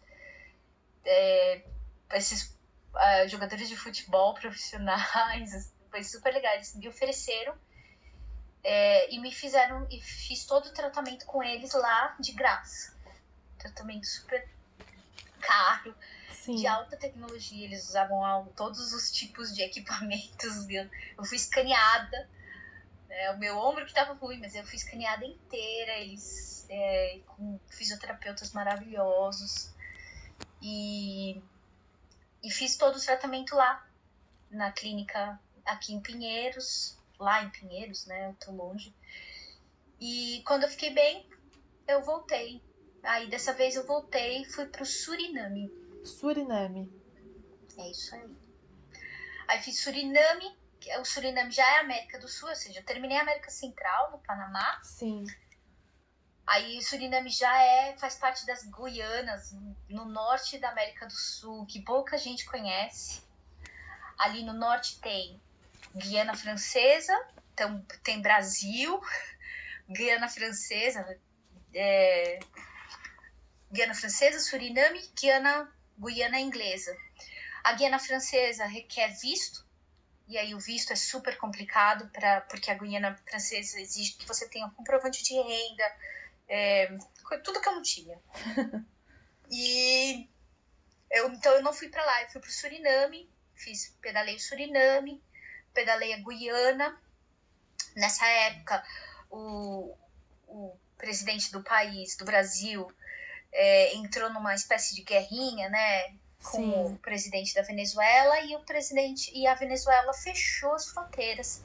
[1.04, 1.64] é,
[2.12, 2.56] esses
[2.94, 6.54] uh, jogadores de futebol profissionais, foi super legal.
[6.54, 7.54] Eles me ofereceram
[8.62, 12.93] é, e me fizeram, e fiz todo o tratamento com eles lá de graça.
[13.64, 14.46] Tratamento super
[15.40, 15.94] caro,
[16.30, 16.56] Sim.
[16.56, 17.64] de alta tecnologia.
[17.64, 20.68] Eles usavam todos os tipos de equipamentos.
[20.68, 22.28] Eu fui escaneada.
[23.08, 25.92] É, o meu ombro que estava ruim, mas eu fui escaneada inteira.
[25.98, 29.72] Eles é, com fisioterapeutas maravilhosos.
[30.60, 31.42] E,
[32.42, 33.86] e fiz todo o tratamento lá,
[34.50, 38.28] na clínica aqui em Pinheiros, lá em Pinheiros, né?
[38.28, 38.94] Eu tô longe.
[40.00, 41.26] E quando eu fiquei bem,
[41.86, 42.60] eu voltei.
[43.04, 45.70] Aí dessa vez eu voltei e fui pro Suriname.
[46.04, 46.90] Suriname.
[47.76, 48.36] É isso aí.
[49.46, 50.56] Aí fiz Suriname,
[51.00, 54.18] o Suriname já é América do Sul, ou seja, eu terminei a América Central, no
[54.18, 54.80] Panamá.
[54.82, 55.24] Sim.
[56.46, 59.52] Aí Suriname já é, faz parte das Guianas,
[59.88, 63.22] no norte da América do Sul, que pouca gente conhece.
[64.18, 65.40] Ali no norte tem
[65.94, 67.14] Guiana Francesa,
[67.52, 69.00] então tem Brasil,
[69.88, 71.18] Guiana Francesa,
[71.74, 72.38] é,
[73.74, 76.96] Guiana Francesa, Suriname, Guiana, Guiana Inglesa.
[77.64, 79.66] A Guiana Francesa requer visto,
[80.28, 84.48] e aí o visto é super complicado, pra, porque a Guiana Francesa exige que você
[84.48, 85.96] tenha um comprovante de renda,
[86.48, 86.96] é,
[87.42, 88.16] tudo que eu não tinha.
[89.50, 90.28] e
[91.10, 95.20] eu, então eu não fui para lá, eu fui pro Suriname, fiz pedalei o Suriname,
[95.72, 96.96] pedalei a Guiana.
[97.96, 98.84] Nessa época,
[99.30, 99.96] o,
[100.46, 102.88] o presidente do país, do Brasil,
[103.54, 106.14] é, entrou numa espécie de guerrinha, né?
[106.42, 106.94] Com Sim.
[106.94, 111.62] o presidente da Venezuela e o presidente e a Venezuela fechou as fronteiras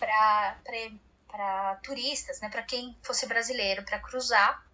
[0.00, 0.56] para
[1.30, 4.66] para turistas, né, para quem fosse brasileiro, para cruzar.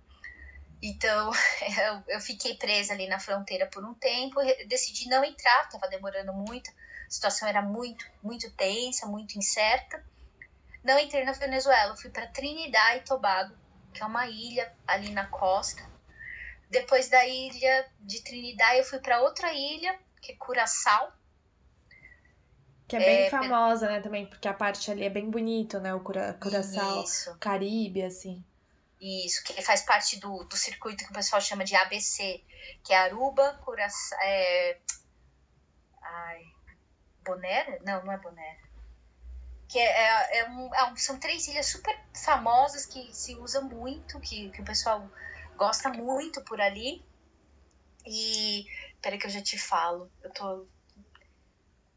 [0.83, 1.31] Então,
[1.87, 6.33] eu, eu, fiquei presa ali na fronteira por um tempo, decidi não entrar, estava demorando
[6.33, 10.03] muito, a situação era muito, muito tensa, muito incerta.
[10.83, 13.55] Não entrei na Venezuela, fui para Trinidad e Tobago,
[13.93, 15.83] que é uma ilha ali na costa.
[16.69, 21.13] Depois da ilha de Trinidad, eu fui para outra ilha, que é Curaçao.
[22.89, 25.95] Que é bem é, famosa, né, também, porque a parte ali é bem bonito, né,
[25.95, 27.37] o Cura, Curaçao, Isso.
[27.39, 28.45] Caribe, assim.
[29.01, 32.43] Isso, que faz parte do, do circuito que o pessoal chama de ABC,
[32.85, 34.79] que é Aruba, Curaçao, é...
[36.03, 36.43] Ai,
[37.25, 37.81] Bonaire?
[37.85, 38.65] Não, não é Bonaire.
[39.69, 43.65] Que é, é, é, um, é um, são três ilhas super famosas que se usam
[43.65, 45.11] muito, que, que o pessoal
[45.57, 47.05] gosta muito por ali.
[48.07, 48.67] E.
[49.03, 50.11] Peraí que eu já te falo.
[50.23, 50.67] Eu tô.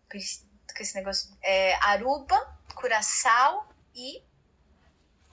[0.10, 1.38] Com esse negócio.
[1.42, 4.24] É, Aruba, Curaçao e.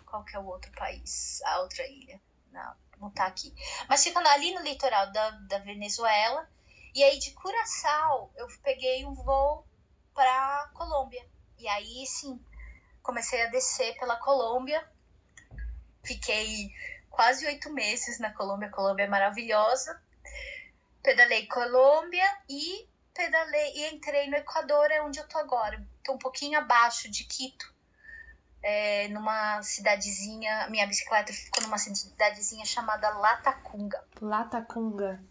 [0.05, 1.41] Qual que é o outro país?
[1.45, 2.21] A outra ilha.
[2.53, 3.55] Não, não tá aqui.
[3.89, 6.49] Mas fica ali no litoral da, da Venezuela.
[6.95, 9.67] E aí de Curaçao eu peguei um voo
[10.15, 11.27] para Colômbia.
[11.59, 12.43] E aí sim,
[13.03, 14.83] comecei a descer pela Colômbia.
[16.03, 16.73] Fiquei
[17.17, 18.69] quase oito meses na Colômbia.
[18.69, 19.99] A Colômbia é maravilhosa.
[21.03, 25.83] Pedalei Colômbia e pedalei e entrei no Equador, é onde eu tô agora.
[26.05, 27.75] Tô um pouquinho abaixo de Quito.
[28.63, 34.05] É, numa cidadezinha, minha bicicleta ficou numa cidadezinha chamada Latacunga.
[34.21, 35.25] Latacunga.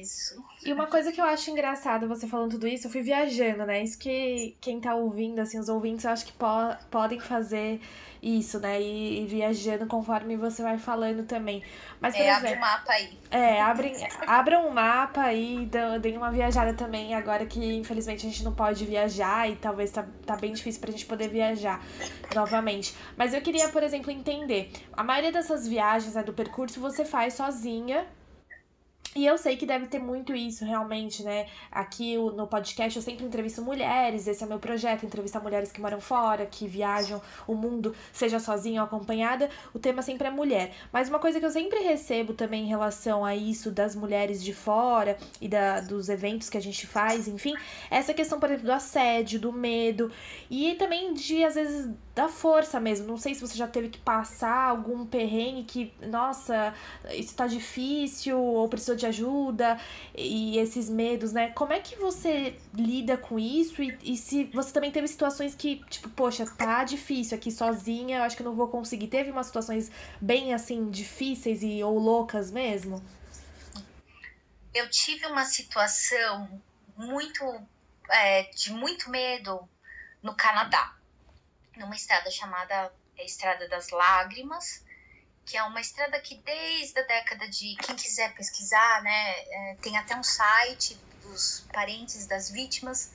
[0.00, 0.42] Isso.
[0.64, 3.82] E uma coisa que eu acho engraçada você falando tudo isso, eu fui viajando, né?
[3.82, 6.46] Isso que quem tá ouvindo, assim, os ouvintes, eu acho que po
[6.90, 7.80] podem fazer
[8.22, 8.80] isso, né?
[8.80, 11.62] E, e, viajando conforme você vai falando também.
[12.00, 13.18] Mas, por é, exemplo, abre o mapa aí.
[13.30, 15.68] É, abrem, abram um mapa aí,
[16.00, 20.06] deem uma viajada também, agora que infelizmente a gente não pode viajar e talvez tá,
[20.24, 21.84] tá bem difícil pra gente poder viajar
[22.32, 22.94] novamente.
[23.16, 27.34] Mas eu queria, por exemplo, entender, a maioria dessas viagens né, do percurso você faz
[27.34, 28.06] sozinha,
[29.14, 31.46] e eu sei que deve ter muito isso, realmente, né?
[31.70, 36.00] Aqui no podcast eu sempre entrevisto mulheres, esse é meu projeto, entrevistar mulheres que moram
[36.00, 39.50] fora, que viajam o mundo, seja sozinha ou acompanhada.
[39.74, 40.72] O tema sempre é mulher.
[40.90, 44.54] Mas uma coisa que eu sempre recebo também em relação a isso das mulheres de
[44.54, 47.54] fora e da, dos eventos que a gente faz, enfim,
[47.90, 50.10] é essa questão, por exemplo, do assédio, do medo
[50.50, 53.06] e também de, às vezes, da força mesmo.
[53.06, 56.72] Não sei se você já teve que passar algum perrengue que, nossa,
[57.12, 59.78] isso tá difícil ou precisou de ajuda
[60.14, 61.50] e esses medos, né?
[61.50, 65.84] Como é que você lida com isso e, e se você também teve situações que,
[65.88, 69.08] tipo, poxa, tá difícil aqui sozinha, eu acho que não vou conseguir.
[69.08, 73.02] Teve umas situações bem assim difíceis e ou loucas mesmo?
[74.74, 76.60] Eu tive uma situação
[76.96, 77.44] muito
[78.10, 79.68] é, de muito medo
[80.22, 80.96] no Canadá
[81.76, 84.84] numa estrada chamada é, Estrada das Lágrimas,
[85.44, 87.76] que é uma estrada que desde a década de.
[87.76, 89.30] Quem quiser pesquisar, né?
[89.40, 93.12] É, tem até um site dos parentes das vítimas,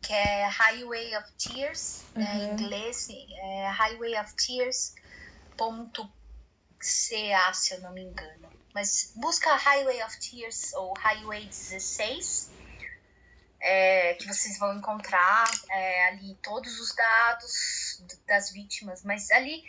[0.00, 2.22] que é Highway of Tears, uhum.
[2.22, 4.92] né, em inglês, é Highway of Tears.ca,
[7.54, 8.48] se eu não me engano.
[8.74, 12.50] Mas busca Highway of Tears ou Highway 16
[13.60, 19.64] é, que vocês vão encontrar é, ali todos os dados das vítimas, mas ali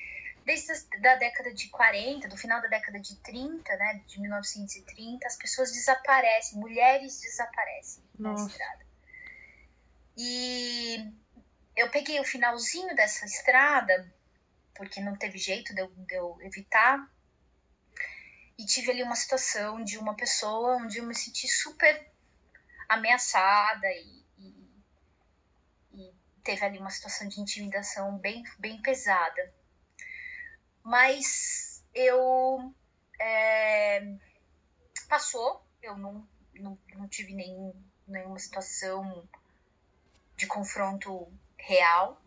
[0.50, 5.28] desde a da década de 40, do final da década de 30, né, de 1930,
[5.28, 8.44] as pessoas desaparecem, mulheres desaparecem Nossa.
[8.46, 8.86] na estrada.
[10.18, 11.14] E
[11.76, 14.12] eu peguei o finalzinho dessa estrada,
[14.74, 17.08] porque não teve jeito de eu, de eu evitar,
[18.58, 22.12] e tive ali uma situação de uma pessoa onde eu me senti super
[22.90, 24.82] ameaçada e, e,
[25.94, 29.59] e, teve ali uma situação de intimidação bem, bem pesada.
[30.84, 32.74] Mas eu.
[33.20, 34.16] É,
[35.10, 37.74] passou, eu não, não, não tive nenhum,
[38.08, 39.28] nenhuma situação
[40.38, 42.22] de confronto real.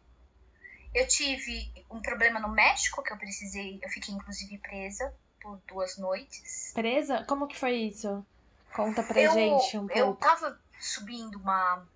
[0.94, 5.96] Eu tive um problema no México que eu precisei, eu fiquei inclusive presa por duas
[5.96, 6.72] noites.
[6.74, 7.24] Presa?
[7.24, 8.24] Como que foi isso?
[8.74, 9.98] Conta pra eu, gente um pouco.
[9.98, 11.86] Eu tava subindo uma.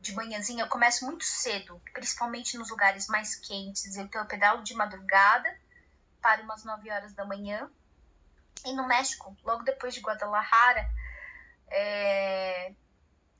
[0.00, 3.96] De manhãzinha, eu começo muito cedo, principalmente nos lugares mais quentes.
[3.96, 5.58] Então, eu pedalo de madrugada,
[6.24, 7.70] para umas 9 horas da manhã.
[8.64, 10.90] E no México, logo depois de Guadalajara,
[11.68, 12.72] é,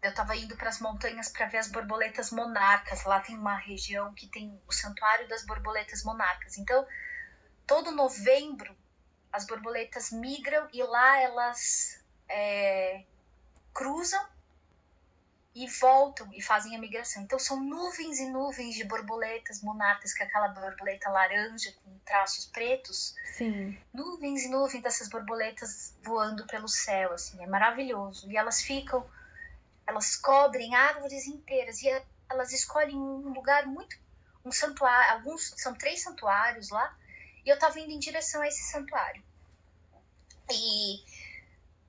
[0.03, 3.05] eu tava indo para as montanhas para ver as borboletas monarcas.
[3.05, 6.59] Lá tem uma região que tem o Santuário das Borboletas Monarcas.
[6.59, 6.87] Então,
[7.67, 8.77] todo novembro,
[9.33, 13.03] as borboletas migram e lá elas é,
[13.73, 14.23] cruzam
[15.55, 17.23] e voltam e fazem a migração.
[17.23, 22.47] Então são nuvens e nuvens de borboletas monarcas, que é aquela borboleta laranja com traços
[22.47, 23.15] pretos.
[23.37, 23.79] Sim.
[23.93, 28.29] Nuvens e nuvens dessas borboletas voando pelo céu, assim, é maravilhoso.
[28.31, 29.09] E elas ficam,
[29.87, 33.97] elas cobrem árvores inteiras e elas escolhem um lugar muito,
[34.45, 36.97] um santuário, alguns são três santuários lá.
[37.47, 39.23] E eu tava indo em direção a esse santuário.
[40.51, 41.05] E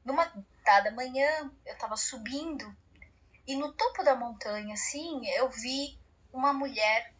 [0.03, 0.31] numa
[0.63, 2.75] dada manhã, eu tava subindo
[3.47, 5.99] E no topo da montanha, assim, eu vi
[6.33, 7.13] uma mulher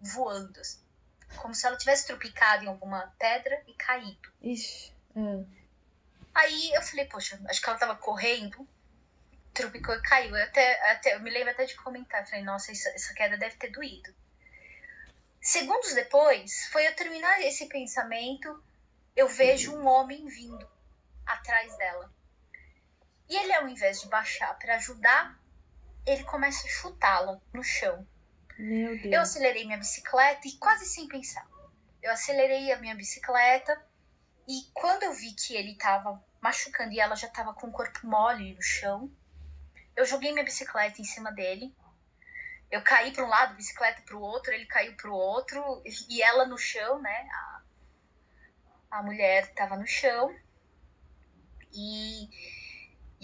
[0.00, 0.58] voando.
[0.60, 0.80] assim,
[1.36, 4.32] como se ela tivesse tropicado em alguma pedra e caído.
[4.42, 4.92] Ixi.
[5.16, 5.44] É.
[6.34, 8.68] Aí eu falei, poxa, acho que ela tava correndo,
[9.54, 10.36] tropicou e caiu.
[10.36, 13.56] Eu, até, até, eu me lembro até de comentar, falei, nossa, essa, essa queda deve
[13.56, 14.14] ter doído.
[15.40, 18.62] Segundos depois, foi eu terminar esse pensamento,
[19.14, 20.68] eu vejo um homem vindo
[21.24, 22.12] atrás dela.
[23.28, 25.38] E ele, ao invés de baixar para ajudar,
[26.06, 28.06] ele começa a chutá-la no chão.
[28.58, 29.28] Meu Eu Deus.
[29.28, 31.46] acelerei minha bicicleta e quase sem pensar.
[32.02, 33.84] Eu acelerei a minha bicicleta
[34.48, 38.06] e quando eu vi que ele tava machucando e ela já tava com o corpo
[38.06, 39.10] mole no chão,
[39.96, 41.74] eu joguei minha bicicleta em cima dele.
[42.70, 46.22] Eu caí para um lado, bicicleta para o outro, ele caiu para o outro e
[46.22, 47.28] ela no chão, né?
[47.32, 47.62] A,
[48.98, 50.34] a mulher tava no chão.
[51.72, 52.28] E,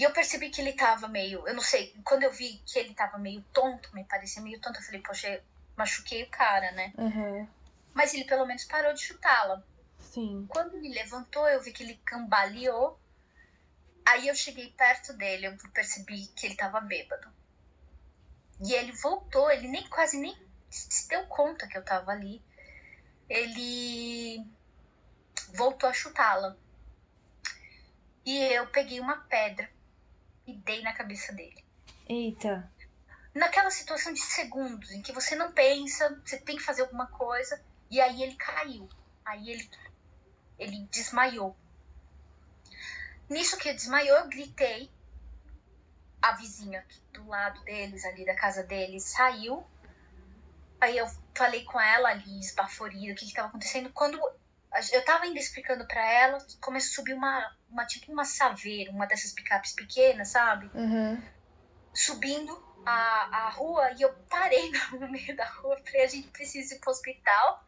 [0.03, 2.93] e eu percebi que ele tava meio, eu não sei, quando eu vi que ele
[2.93, 5.41] tava meio tonto, me parecia meio tonto, eu falei, poxa,
[5.77, 6.93] machuquei o cara, né?
[6.99, 7.49] Aham.
[7.95, 9.63] Mas ele pelo menos parou de chutá-la.
[10.01, 10.45] Sim.
[10.49, 12.99] Quando ele levantou, eu vi que ele cambaleou.
[14.05, 17.29] Aí eu cheguei perto dele, eu percebi que ele tava bêbado.
[18.61, 20.37] E ele voltou, ele nem quase nem
[20.69, 22.43] se deu conta que eu tava ali.
[23.29, 24.45] Ele
[25.55, 26.57] voltou a chutá-la.
[28.27, 29.71] E eu peguei uma pedra
[30.53, 31.65] e dei na cabeça dele.
[32.09, 32.71] Eita.
[33.35, 37.63] Naquela situação de segundos em que você não pensa, você tem que fazer alguma coisa,
[37.91, 38.89] e aí ele caiu.
[39.25, 39.71] Aí ele
[40.59, 41.57] ele desmaiou.
[43.29, 44.91] Nisso que ele desmaiou, eu gritei.
[46.21, 49.67] A vizinha aqui do lado deles, ali da casa deles, saiu.
[50.81, 53.91] Aí eu falei com ela ali, esbaforida, o que estava acontecendo.
[53.93, 54.21] Quando
[54.93, 59.07] eu tava ainda explicando para ela, começou a subir uma, uma tipo uma saveira, uma
[59.07, 60.71] dessas picapes pequenas, sabe?
[60.75, 61.23] Aham.
[61.95, 62.53] Subindo
[62.85, 66.79] a, a rua e eu parei no meio da rua, falei, a gente precisa ir
[66.79, 67.65] pro hospital.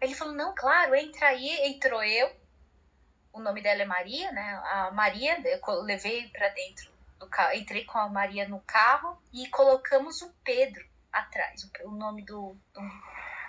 [0.00, 2.30] Ele falou, não, claro, entra aí, entrou eu.
[3.32, 4.60] O nome dela é Maria, né?
[4.64, 9.48] A Maria, eu levei pra dentro do carro, entrei com a Maria no carro e
[9.48, 12.80] colocamos o Pedro atrás, o, nome do, do,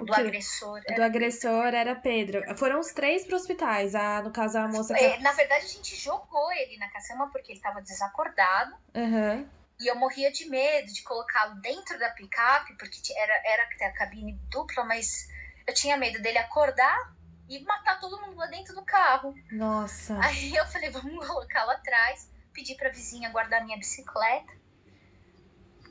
[0.05, 0.21] do quê?
[0.21, 0.81] agressor.
[0.95, 2.57] Do agressor era Pedro.
[2.57, 3.95] Foram os três pro hospitais.
[3.95, 5.03] Ah, no caso, a moça que.
[5.03, 8.75] É, na verdade, a gente jogou ele na caçamba porque ele tava desacordado.
[8.95, 9.49] Aham.
[9.79, 14.33] E eu morria de medo de colocá-lo dentro da picape, porque era, era a cabine
[14.49, 15.27] dupla, mas
[15.67, 17.13] eu tinha medo dele acordar
[17.47, 19.35] e matar todo mundo lá dentro do carro.
[19.51, 20.17] Nossa.
[20.19, 22.29] Aí eu falei, vamos colocá-lo atrás.
[22.53, 24.51] Pedi pra vizinha guardar minha bicicleta.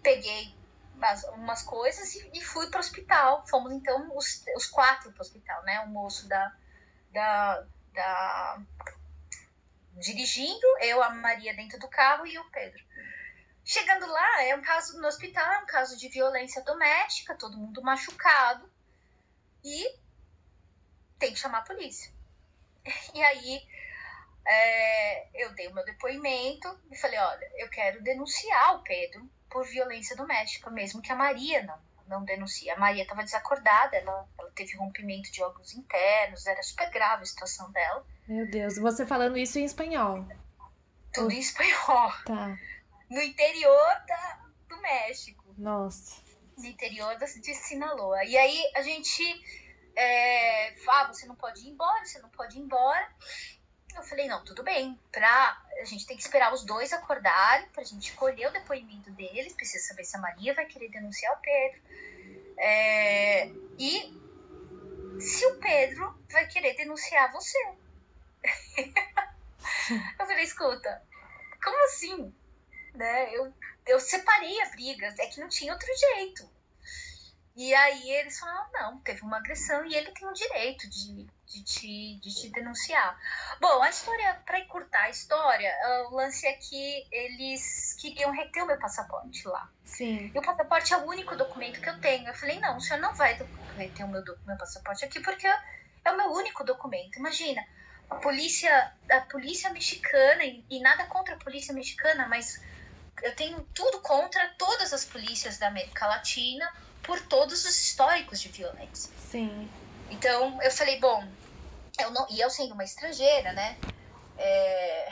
[0.02, 0.52] Peguei
[1.34, 3.47] umas coisas e, e fui pro hospital.
[3.47, 5.80] Fomos então os, os quatro pro hospital, né?
[5.80, 6.55] O moço da,
[7.12, 8.61] da, da.
[9.94, 12.84] dirigindo, eu, a Maria dentro do carro e o Pedro.
[13.64, 17.82] Chegando lá, é um caso no hospital, é um caso de violência doméstica, todo mundo
[17.82, 18.70] machucado.
[19.64, 19.99] E
[21.18, 22.12] tem que chamar a polícia.
[23.12, 23.66] E aí
[24.47, 29.66] é, eu dei o meu depoimento e falei, olha, eu quero denunciar o Pedro por
[29.66, 32.68] violência doméstica, mesmo que a Maria não, não denuncie.
[32.68, 37.26] A Maria estava desacordada, ela, ela teve rompimento de órgãos internos, era super grave a
[37.26, 38.04] situação dela.
[38.28, 38.76] Meu Deus.
[38.76, 40.26] Você falando isso em espanhol.
[41.11, 42.12] Tudo em espanhol.
[42.26, 42.59] Tá.
[43.09, 45.42] No interior da, do México.
[45.57, 46.20] Nossa.
[46.59, 48.24] no interior da- de Sinaloa.
[48.24, 49.22] E aí a gente
[49.96, 53.09] é, ah, você não pode ir embora, você não pode ir embora.
[53.97, 54.99] Eu falei, não, tudo bem.
[55.11, 59.55] Pra, a gente tem que esperar os dois acordarem pra gente colher o depoimento deles.
[59.55, 61.80] Precisa saber se a Maria vai querer denunciar o Pedro.
[62.59, 64.14] É, e
[65.18, 67.59] se o Pedro vai querer denunciar você.
[70.20, 71.03] eu falei, escuta,
[71.62, 72.34] como assim?
[72.94, 73.34] Né?
[73.34, 73.53] Eu,
[73.86, 76.49] eu separei a briga, é que não tinha outro jeito.
[77.57, 81.26] E aí eles falaram, não, teve uma agressão e ele tem o direito de,
[81.57, 83.18] de, te, de te denunciar.
[83.61, 88.62] Bom, a história, para encurtar a história, ah, o lance é que eles queriam reter
[88.62, 89.70] o meu passaporte lá.
[89.84, 90.30] Sim.
[90.34, 92.28] E o passaporte é o único documento que eu tenho.
[92.28, 93.38] Eu falei, não, o senhor não vai
[93.76, 97.18] reter o meu, meu passaporte aqui porque é o meu único documento.
[97.18, 97.64] Imagina,
[98.11, 102.61] a polícia, a polícia mexicana, e, e nada contra a polícia mexicana, mas
[103.22, 106.70] eu tenho tudo contra todas as polícias da América Latina
[107.02, 109.11] por todos os históricos de violência.
[109.30, 109.70] Sim.
[110.11, 111.26] Então eu falei, bom,
[111.99, 113.78] eu não, e eu sendo uma estrangeira, né?
[114.36, 115.09] é,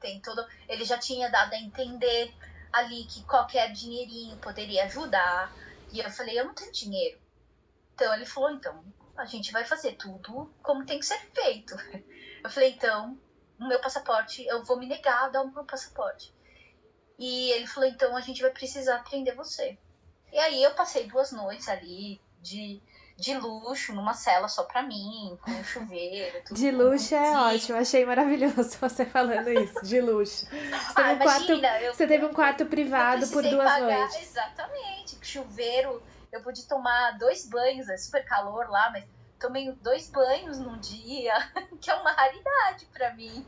[0.00, 2.34] tem todo, ele já tinha dado a entender
[2.72, 5.54] ali que qualquer dinheirinho poderia ajudar.
[5.90, 7.20] E eu falei, eu não tenho dinheiro.
[7.94, 8.84] Então ele falou, então
[9.16, 11.74] a gente vai fazer tudo como tem que ser feito.
[12.42, 13.16] Eu falei, então
[13.56, 16.34] o meu passaporte, eu vou me negar a dar o meu passaporte.
[17.16, 19.78] E ele falou: então a gente vai precisar prender você.
[20.32, 22.82] E aí eu passei duas noites ali de,
[23.22, 26.42] de luxo, numa cela só pra mim, com um chuveiro.
[26.44, 30.44] Tudo de luxo é ótimo, achei maravilhoso você falando isso, de luxo.
[30.46, 31.52] Você, ah, um imagina, quarto,
[31.84, 34.22] eu, você teve um quarto privado por duas pagar, noites.
[34.22, 36.02] Exatamente, chuveiro.
[36.32, 39.04] Eu pude tomar dois banhos, é super calor lá, mas
[39.38, 41.34] tomei dois banhos num dia,
[41.80, 43.46] que é uma raridade para mim.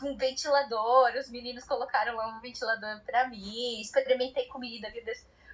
[0.00, 4.88] Com ventilador, os meninos colocaram lá um ventilador para mim, experimentei comida.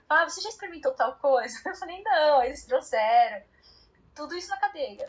[0.09, 1.57] Ah, você já experimentou tal coisa?
[1.67, 3.43] Eu falei, não, eles trouxeram.
[4.15, 5.07] Tudo isso na cadeia.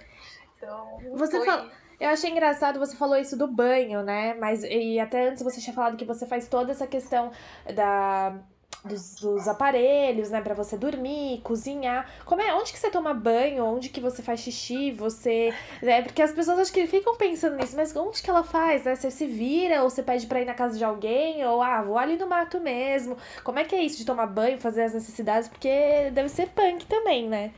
[0.57, 1.45] Então, você foi...
[1.45, 1.71] fala...
[1.97, 4.33] Eu achei engraçado, você falou isso do banho, né?
[4.33, 7.31] Mas e até antes você tinha falado que você faz toda essa questão
[7.73, 8.37] da
[8.86, 12.09] dos, dos aparelhos, né, para você dormir, cozinhar.
[12.23, 12.53] Como é?
[12.53, 13.65] Onde que você toma banho?
[13.65, 14.91] Onde que você faz xixi?
[14.91, 16.01] Você, né?
[16.03, 18.95] Porque as pessoas acho que ficam pensando nisso, mas onde que ela faz, né?
[18.95, 21.97] Você se vira ou você pede para ir na casa de alguém ou ah, vou
[21.97, 23.17] ali no mato mesmo.
[23.43, 25.49] Como é que é isso de tomar banho, fazer as necessidades?
[25.49, 27.53] Porque deve ser punk também, né?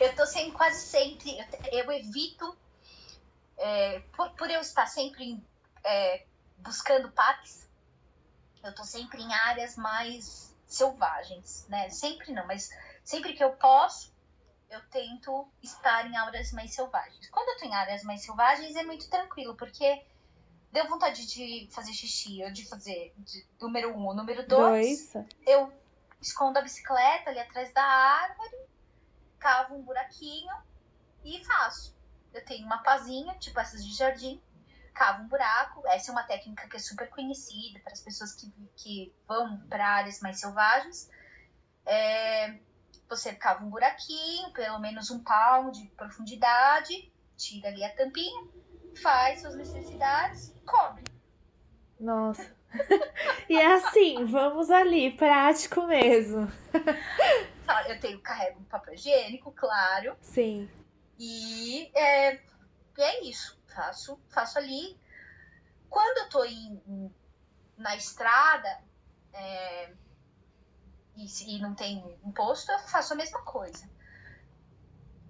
[0.00, 1.38] Eu tô sempre, quase sempre,
[1.70, 2.56] eu evito,
[3.58, 5.38] é, por, por eu estar sempre
[5.84, 6.24] é,
[6.58, 7.61] buscando parques,
[8.62, 11.90] eu tô sempre em áreas mais selvagens, né?
[11.90, 12.70] Sempre não, mas
[13.04, 14.12] sempre que eu posso,
[14.70, 17.28] eu tento estar em áreas mais selvagens.
[17.30, 20.04] Quando eu tô em áreas mais selvagens é muito tranquilo, porque
[20.72, 25.26] deu vontade de fazer xixi, ou de fazer de, número um ou número dois, dois,
[25.46, 25.72] eu
[26.20, 28.56] escondo a bicicleta ali atrás da árvore,
[29.38, 30.54] cavo um buraquinho
[31.24, 31.94] e faço.
[32.32, 34.40] Eu tenho uma pazinha, tipo essas de jardim,
[34.92, 35.82] cava um buraco.
[35.86, 39.86] Essa é uma técnica que é super conhecida para as pessoas que, que vão para
[39.86, 41.10] áreas mais selvagens.
[41.84, 42.54] É,
[43.08, 48.48] você cava um buraquinho, pelo menos um palmo de profundidade, tira ali a tampinha,
[49.02, 51.04] faz suas necessidades, cobre.
[51.98, 52.50] Nossa.
[53.48, 56.50] e é assim, vamos ali, prático mesmo.
[57.88, 60.16] Eu tenho, carrego um papel higiênico, claro.
[60.20, 60.68] Sim.
[61.18, 64.98] E é, e é isso faço, faço ali.
[65.88, 67.14] Quando eu em,
[67.76, 68.82] na estrada
[69.32, 69.92] é,
[71.16, 73.88] e, e não tem um posto, eu faço a mesma coisa.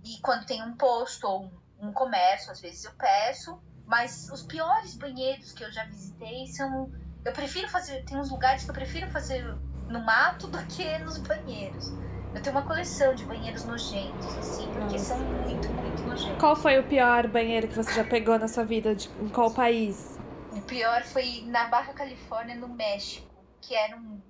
[0.05, 3.61] E quando tem um posto ou um comércio, às vezes eu peço.
[3.87, 6.91] Mas os piores banheiros que eu já visitei são.
[7.25, 8.05] Eu prefiro fazer.
[8.05, 9.45] Tem uns lugares que eu prefiro fazer
[9.89, 11.97] no mato do que nos banheiros.
[12.35, 15.05] Eu tenho uma coleção de banheiros nojentos, assim, porque Nossa.
[15.05, 16.39] são muito, muito nojentos.
[16.39, 18.95] Qual foi o pior banheiro que você já pegou na sua vida?
[18.95, 20.17] De, em qual país?
[20.51, 23.31] O pior foi na Barra Califórnia, no México,
[23.61, 24.21] que era um.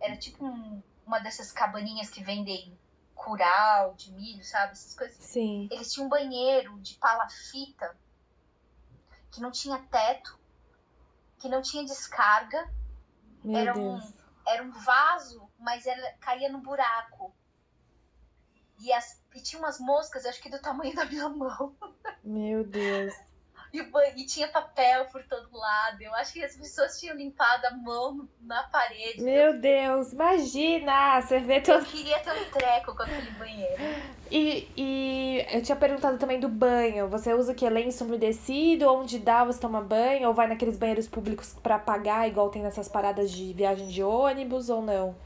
[0.00, 2.78] Era tipo um, uma dessas cabaninhas que vendem
[3.14, 4.72] curau de milho, sabe?
[4.72, 5.16] Essas coisas.
[5.16, 5.68] Sim.
[5.70, 7.96] Eles tinham um banheiro de palafita
[9.30, 10.38] que não tinha teto,
[11.38, 12.70] que não tinha descarga.
[13.42, 14.04] Meu era Deus.
[14.04, 17.34] um era um vaso, mas ela caía no buraco.
[18.78, 21.76] E, as, e tinha umas moscas, acho que do tamanho da minha mão.
[22.24, 23.14] Meu Deus.
[23.72, 23.78] E,
[24.16, 26.02] e, tinha papel por todo lado.
[26.02, 29.22] Eu acho que as pessoas tinham limpado a mão na parede.
[29.22, 31.20] Meu Deus, imagina!
[31.20, 31.80] Você vê todo...
[31.80, 33.82] Eu queria ter um treco com aquele banheiro.
[34.30, 37.08] E, e eu tinha perguntado também do banho.
[37.08, 37.68] Você usa o que?
[37.68, 38.92] Lenço umedecido?
[38.92, 40.28] Onde dá você toma banho?
[40.28, 44.68] Ou vai naqueles banheiros públicos para pagar, igual tem nessas paradas de viagem de ônibus,
[44.68, 45.16] ou não?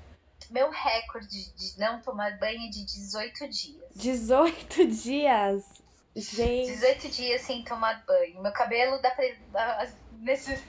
[0.51, 3.85] Meu recorde de não tomar banho é de 18 dias.
[3.95, 5.84] 18 dias?
[6.17, 6.73] Gente.
[6.73, 8.41] 18 dias sem tomar banho.
[8.41, 9.89] Meu cabelo dá pra.
[10.21, 10.63] Nesse,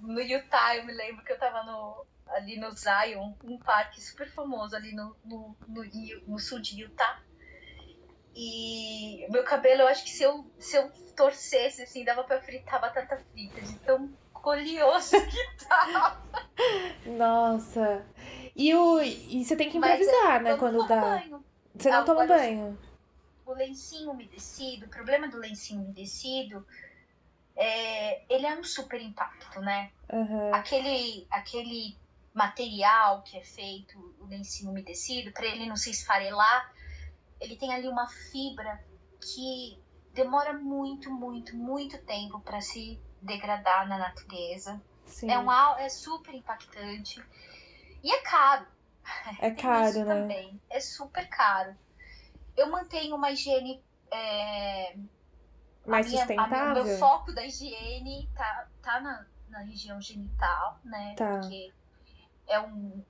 [0.00, 4.28] no Utah, eu me lembro que eu tava no, ali no Zion, um parque super
[4.30, 5.84] famoso ali no, no, no,
[6.26, 7.20] no sul de Utah.
[8.34, 12.80] E meu cabelo, eu acho que se eu, se eu torcesse, assim, dava pra fritar
[12.80, 16.22] batata frita, de tão colioso que tava.
[17.04, 18.06] Nossa.
[18.56, 21.00] E, o, e você tem que improvisar, Mas, né, quando dá.
[21.00, 21.44] Banho.
[21.74, 22.78] Você não Agora, toma banho
[23.44, 26.66] o lencinho umedecido, o problema do lencinho umedecido,
[27.56, 29.90] é, ele é um super impacto, né?
[30.10, 30.54] Uhum.
[30.54, 31.96] Aquele, aquele
[32.32, 36.72] material que é feito, o lencinho umedecido, para ele não se esfarelar,
[37.40, 38.82] ele tem ali uma fibra
[39.20, 39.78] que
[40.14, 44.80] demora muito, muito, muito tempo para se degradar na natureza.
[45.06, 45.30] Sim.
[45.30, 47.22] É, um, é super impactante.
[48.02, 48.66] E é caro.
[49.40, 50.14] É caro, né?
[50.14, 50.60] Também.
[50.70, 51.76] É super caro
[52.56, 53.82] eu mantenho uma higiene.
[54.10, 54.96] É,
[55.86, 56.82] Mais minha, sustentável?
[56.82, 61.14] O meu foco da higiene tá, tá na, na região genital, né?
[61.16, 61.38] Tá.
[61.38, 61.72] Porque
[62.46, 63.04] é um.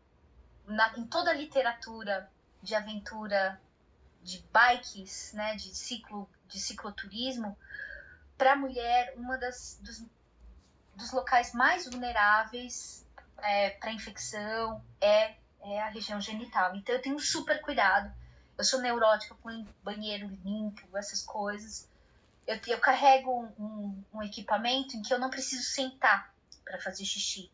[0.66, 2.30] Na, em toda a literatura
[2.62, 3.61] de aventura
[4.22, 5.57] de bikes, né?
[5.57, 7.57] De ciclo, de cicloturismo,
[8.38, 10.05] para a mulher, uma das dos,
[10.95, 13.07] dos locais mais vulneráveis
[13.38, 16.74] é, para infecção é, é a região genital.
[16.76, 18.12] Então eu tenho super cuidado.
[18.57, 21.89] Eu sou neurótica com banheiro limpo, essas coisas.
[22.47, 26.33] Eu, eu carrego um, um equipamento em que eu não preciso sentar
[26.65, 27.51] para fazer xixi.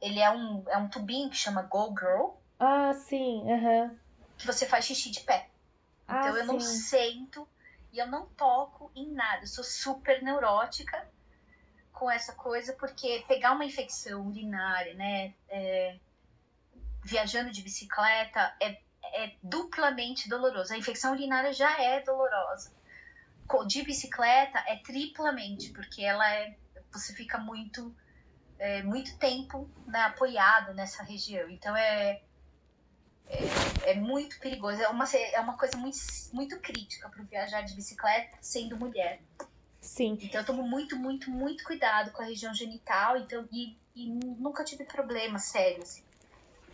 [0.00, 2.30] Ele é um, é um tubinho que chama Go Girl.
[2.58, 3.96] Ah, sim, uhum.
[4.36, 5.48] Que você faz xixi de pé.
[6.04, 6.46] Então ah, eu sim.
[6.46, 7.48] não sento
[7.92, 9.42] e eu não toco em nada.
[9.42, 11.08] Eu sou super neurótica
[11.92, 15.96] com essa coisa, porque pegar uma infecção urinária, né, é,
[17.02, 18.78] viajando de bicicleta, é,
[19.12, 20.72] é duplamente doloroso.
[20.72, 22.72] A infecção urinária já é dolorosa.
[23.66, 26.56] De bicicleta é triplamente, porque ela é.
[26.92, 27.94] Você fica muito,
[28.58, 31.48] é, muito tempo né, apoiado nessa região.
[31.48, 32.22] Então é,
[33.28, 34.82] é, é, muito perigoso.
[34.82, 35.98] É uma, é uma coisa muito,
[36.32, 39.20] muito crítica para viajar de bicicleta sendo mulher.
[39.80, 40.18] Sim.
[40.20, 44.64] Então eu tomo muito, muito, muito cuidado com a região genital então, e, e nunca
[44.64, 45.84] tive problemas sérios.
[45.84, 46.05] Assim.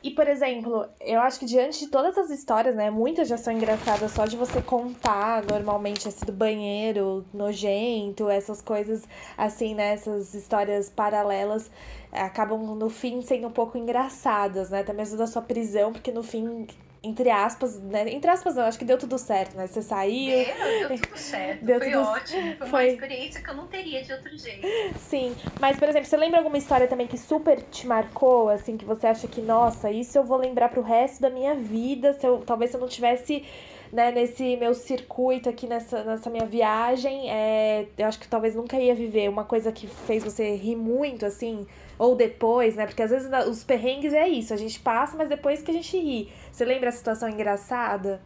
[0.02, 2.90] E, por exemplo, eu acho que diante de todas as histórias, né?
[2.90, 9.04] Muitas já são engraçadas só de você contar normalmente assim do banheiro nojento, essas coisas
[9.36, 9.92] assim, né?
[9.92, 11.70] Essas histórias paralelas
[12.10, 14.80] acabam no fim sendo um pouco engraçadas, né?
[14.80, 16.66] Até mesmo da sua prisão, porque no fim
[17.04, 18.08] entre aspas, né?
[18.10, 19.66] Entre aspas, não, acho que deu tudo certo, né?
[19.66, 20.46] Você saiu.
[20.46, 21.64] Deu, deu tudo certo.
[21.64, 22.02] Deu foi tudo...
[22.02, 22.56] ótimo.
[22.58, 24.66] Foi, foi uma experiência que eu não teria de outro jeito.
[24.98, 25.34] Sim.
[25.60, 29.08] Mas, por exemplo, você lembra alguma história também que super te marcou, assim, que você
[29.08, 32.70] acha que, nossa, isso eu vou lembrar pro resto da minha vida, se eu, talvez
[32.70, 33.44] se eu não tivesse.
[33.92, 38.78] Né, nesse meu circuito aqui, nessa, nessa minha viagem, é, eu acho que talvez nunca
[38.78, 41.66] ia viver uma coisa que fez você rir muito, assim,
[41.98, 42.86] ou depois, né?
[42.86, 45.96] Porque às vezes os perrengues é isso, a gente passa, mas depois que a gente
[45.96, 46.32] ri.
[46.50, 48.20] Você lembra a situação engraçada?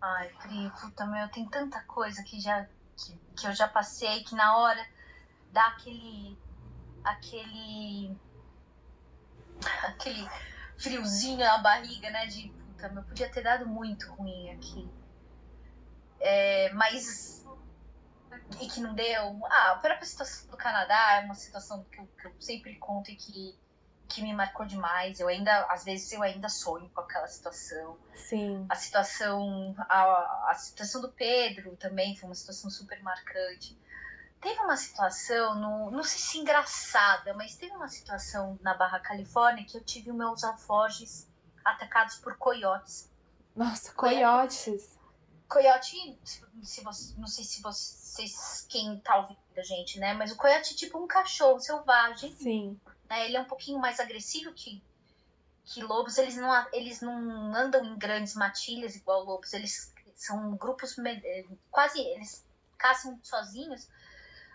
[0.00, 4.34] Ai, Pri, puta, meu, tem tanta coisa que, já, que, que eu já passei que
[4.34, 4.84] na hora
[5.52, 6.36] dá aquele.
[7.04, 8.16] aquele.
[9.84, 10.28] aquele
[10.76, 12.26] friozinho na barriga, né?
[12.26, 14.90] De puta, meu, podia ter dado muito ruim aqui.
[16.18, 17.41] É, mas
[18.60, 19.40] e que não deu.
[19.46, 23.10] Ah, a própria situação do Canadá é uma situação que eu, que eu, sempre conto
[23.10, 23.58] e que,
[24.08, 25.20] que me marcou demais.
[25.20, 27.98] Eu ainda, às vezes, eu ainda sonho com aquela situação.
[28.14, 28.66] Sim.
[28.68, 33.78] A situação, a, a situação do Pedro também foi uma situação super marcante.
[34.40, 39.64] Teve uma situação, no, não sei se engraçada, mas teve uma situação na Barra Califórnia
[39.64, 41.28] que eu tive meus alforjes
[41.64, 43.08] atacados por coiotes.
[43.54, 44.98] Nossa, coiotes.
[45.52, 46.18] Coiote,
[46.62, 50.14] se você, não sei se vocês, quem tá ouvindo a gente, né?
[50.14, 52.34] Mas o coiote é tipo um cachorro selvagem.
[52.34, 52.80] Sim.
[53.06, 53.26] Né?
[53.26, 54.82] Ele é um pouquinho mais agressivo que,
[55.66, 56.16] que lobos.
[56.16, 59.52] Eles não, eles não andam em grandes matilhas igual lobos.
[59.52, 62.00] Eles são grupos eh, quase.
[62.00, 62.42] Eles
[62.78, 63.86] caçam sozinhos.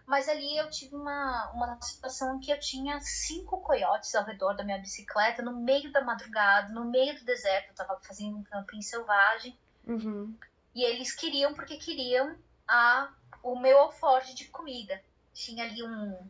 [0.04, 4.54] Mas ali eu tive uma, uma situação em que eu tinha cinco coiotes ao redor
[4.56, 7.70] da minha bicicleta, no meio da madrugada, no meio do deserto.
[7.70, 9.56] Eu tava fazendo um camping selvagem.
[9.86, 10.36] Uhum.
[10.78, 13.12] E eles queriam porque queriam a,
[13.42, 15.04] o meu alforje de comida.
[15.34, 16.30] Tinha ali um.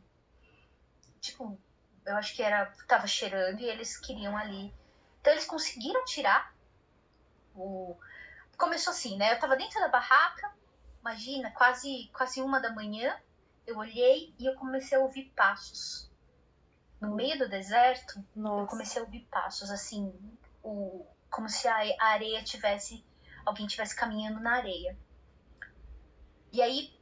[1.20, 1.60] Tipo,
[2.06, 2.74] eu acho que era.
[2.88, 4.74] Tava cheirando e eles queriam ali.
[5.20, 6.56] Então eles conseguiram tirar
[7.54, 7.98] o.
[8.58, 9.34] Começou assim, né?
[9.34, 10.50] Eu tava dentro da barraca,
[11.02, 13.20] imagina, quase, quase uma da manhã.
[13.66, 16.10] Eu olhei e eu comecei a ouvir passos.
[17.02, 18.62] No meio do deserto, Nossa.
[18.62, 20.14] eu comecei a ouvir passos, assim,
[20.64, 23.04] o, como se a areia tivesse
[23.48, 24.98] alguém estivesse caminhando na areia.
[26.52, 26.94] E aí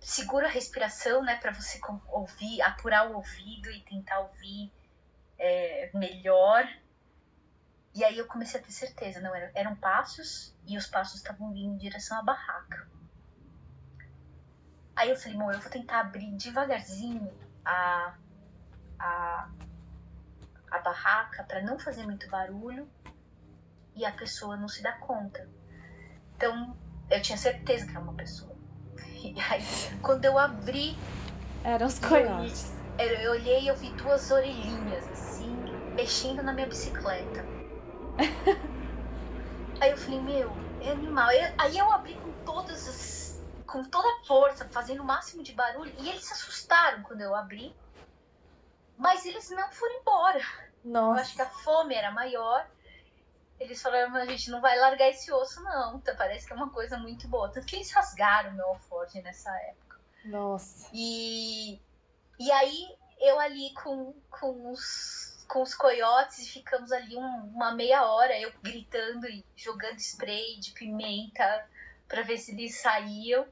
[0.00, 1.78] segura a respiração, né, para você
[2.08, 4.72] ouvir, apurar o ouvido e tentar ouvir
[5.38, 6.66] é, melhor.
[7.94, 11.52] E aí eu comecei a ter certeza, não eram, eram passos e os passos estavam
[11.52, 12.88] vindo em direção à barraca.
[14.96, 17.30] Aí eu falei, bom, eu vou tentar abrir devagarzinho
[17.64, 18.16] a,
[18.98, 19.50] a,
[20.70, 22.90] a barraca para não fazer muito barulho
[23.94, 25.48] e a pessoa não se dar conta.
[26.36, 26.76] Então,
[27.10, 28.52] eu tinha certeza que era uma pessoa.
[29.22, 29.62] E aí,
[30.02, 30.98] quando eu abri.
[31.62, 32.72] Eram os coiotes.
[32.98, 35.56] Eu, eu olhei e eu vi duas orelhinhas, assim,
[35.94, 37.46] mexendo na minha bicicleta.
[39.80, 41.28] aí eu falei, meu, é animal.
[41.58, 43.42] Aí eu abri com todas as.
[43.66, 45.92] com toda a força, fazendo o máximo de barulho.
[46.00, 47.74] E eles se assustaram quando eu abri.
[48.98, 50.40] Mas eles não foram embora.
[50.84, 51.20] Nossa.
[51.20, 52.66] Eu acho que a fome era maior
[53.62, 55.96] eles falaram, a gente não vai largar esse osso, não.
[55.96, 57.50] Então, parece que é uma coisa muito boa.
[57.50, 60.00] Tanto que eles rasgaram meu alforje nessa época.
[60.24, 60.88] Nossa.
[60.92, 61.80] E,
[62.38, 68.04] e aí, eu ali com, com, os, com os coiotes, ficamos ali um, uma meia
[68.04, 71.66] hora, eu gritando e jogando spray de pimenta
[72.08, 73.46] para ver se eles saíam.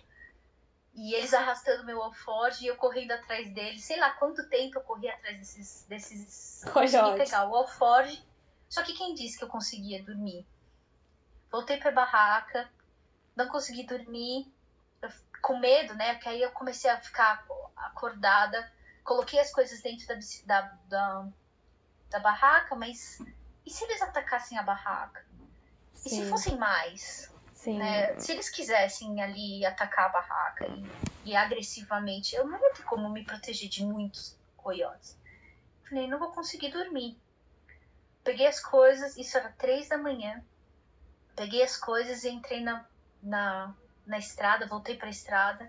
[0.92, 3.84] E eles arrastando meu alforge e eu correndo atrás deles.
[3.84, 5.86] Sei lá quanto tempo eu corri atrás desses.
[5.88, 6.64] desses...
[6.72, 8.22] Consegui pegar o alforge.
[8.70, 10.46] Só que quem disse que eu conseguia dormir?
[11.50, 12.70] Voltei pra barraca,
[13.36, 14.50] não consegui dormir,
[15.42, 16.14] com medo, né?
[16.14, 17.44] Porque aí eu comecei a ficar
[17.76, 18.72] acordada.
[19.02, 20.14] Coloquei as coisas dentro da,
[20.46, 21.28] da, da,
[22.10, 23.20] da barraca, mas
[23.66, 25.24] e se eles atacassem a barraca?
[25.94, 26.08] Sim.
[26.08, 27.30] E se fossem mais?
[27.66, 28.18] Né?
[28.18, 33.10] Se eles quisessem ali atacar a barraca e, e, agressivamente, eu não ia ter como
[33.10, 35.18] me proteger de muitos coiotes.
[35.88, 37.18] Falei, não vou conseguir dormir.
[38.30, 40.40] Peguei as coisas, isso era três da manhã.
[41.34, 42.86] Peguei as coisas e entrei na,
[43.20, 43.74] na,
[44.06, 45.68] na estrada, voltei para a estrada,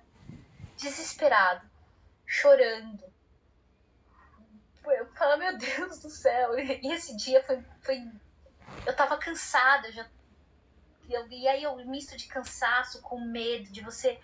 [0.78, 1.68] desesperado,
[2.24, 3.04] chorando.
[4.86, 6.52] Eu falei, meu Deus do céu.
[6.60, 7.64] E esse dia foi.
[7.82, 8.00] foi
[8.86, 10.08] eu tava cansada, já
[11.10, 14.20] eu, e aí eu misto de cansaço com medo de você.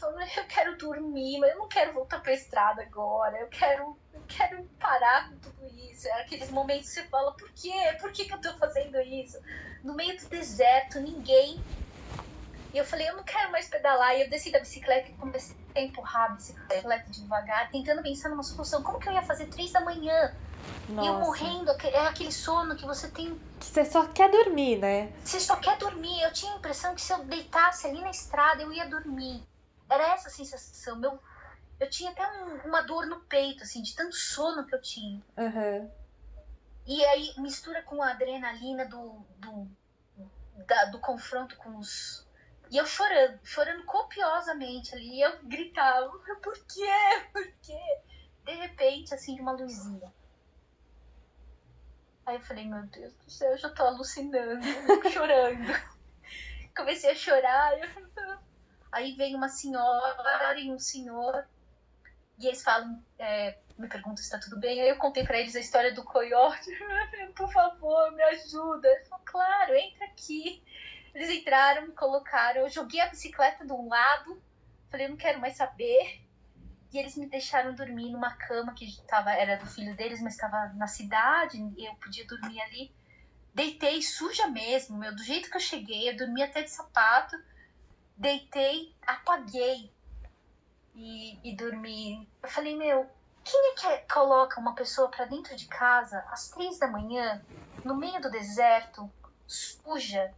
[0.00, 3.36] Eu quero dormir, mas eu não quero voltar pra estrada agora.
[3.36, 6.08] Eu quero, quero parar com tudo isso.
[6.08, 7.72] É aqueles momentos que você fala, por quê?
[8.00, 9.38] Por que, que eu tô fazendo isso?
[9.82, 11.62] No meio do deserto, ninguém.
[12.72, 14.16] E eu falei, eu não quero mais pedalar.
[14.16, 18.42] E eu desci da bicicleta e comecei a empurrar a bicicleta devagar, tentando pensar numa
[18.42, 18.82] solução.
[18.82, 20.34] Como que eu ia fazer três da manhã?
[20.88, 21.06] Nossa.
[21.06, 23.38] E eu morrendo, é aquele sono que você tem.
[23.60, 25.12] Que você só quer dormir, né?
[25.24, 26.20] Você só quer dormir.
[26.22, 29.42] Eu tinha a impressão que se eu deitasse ali na estrada, eu ia dormir.
[29.88, 30.96] Era essa a sensação.
[30.96, 31.18] Meu,
[31.80, 35.22] eu tinha até um, uma dor no peito, assim, de tanto sono que eu tinha.
[35.36, 35.90] Uhum.
[36.86, 39.68] E aí mistura com a adrenalina do, do,
[40.66, 42.26] da, do confronto com os.
[42.70, 45.16] E eu chorando, chorando copiosamente ali.
[45.16, 46.10] E eu gritava:
[46.42, 47.26] por quê?
[47.32, 48.00] Por quê?
[48.44, 50.12] De repente, assim, de uma luzinha
[52.26, 54.64] Aí eu falei, meu Deus do céu, eu já tô alucinando,
[55.12, 55.68] chorando.
[56.74, 57.78] Comecei a chorar.
[57.78, 58.38] Eu...
[58.90, 61.46] Aí vem uma senhora e um senhor.
[62.38, 64.80] E eles falam, é, me perguntam se tá tudo bem.
[64.80, 66.70] Aí eu contei para eles a história do coiote.
[67.36, 68.88] Por favor, me ajuda.
[68.88, 70.62] Eles falaram, claro, entra aqui.
[71.14, 72.62] Eles entraram, me colocaram.
[72.62, 74.42] Eu joguei a bicicleta de um lado.
[74.90, 76.24] Falei, não quero mais saber.
[76.92, 80.72] E eles me deixaram dormir numa cama que tava, era do filho deles, mas estava
[80.74, 82.94] na cidade, eu podia dormir ali.
[83.52, 87.36] Deitei suja mesmo, meu, do jeito que eu cheguei, eu dormi até de sapato.
[88.16, 89.92] Deitei, apaguei
[90.94, 92.28] e, e dormi.
[92.42, 93.06] Eu falei, meu,
[93.42, 97.42] quem é que é, coloca uma pessoa para dentro de casa às três da manhã,
[97.84, 99.10] no meio do deserto,
[99.46, 100.32] suja?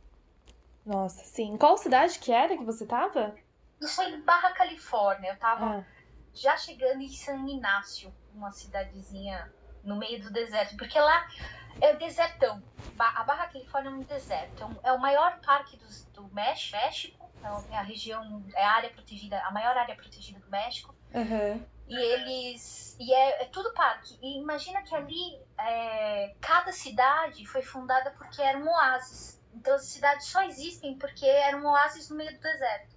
[0.85, 1.57] Nossa, sim.
[1.57, 3.35] Qual cidade que era que você tava?
[3.81, 5.33] Isso aí, Barra Califórnia.
[5.33, 5.79] Eu tava.
[5.79, 5.97] Ah
[6.37, 9.51] já chegando em San Inácio, uma cidadezinha
[9.83, 11.27] no meio do deserto, porque lá
[11.81, 12.63] é desertão.
[12.99, 17.26] A Barra Califórnia é um deserto, é, é o maior parque do, do México,
[17.71, 20.95] é a região, é a área protegida, a maior área protegida do México.
[21.15, 21.65] Uhum.
[21.89, 22.97] E eles.
[22.99, 24.19] E é, é, tudo parque.
[24.21, 29.41] E imagina que ali é, cada cidade foi fundada porque era um oásis.
[29.55, 32.97] Então as cidades só existem porque eram um oásis no meio do deserto.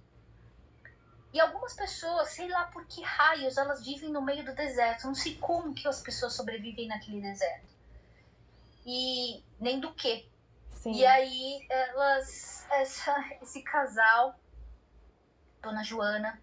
[1.32, 5.06] E algumas pessoas, sei lá por que raios, elas vivem no meio do deserto.
[5.06, 7.70] Não sei como que as pessoas sobrevivem naquele deserto.
[8.84, 10.28] E nem do que.
[10.80, 10.92] Sim.
[10.92, 14.34] E aí elas, essa, esse casal,
[15.60, 16.40] Dona Joana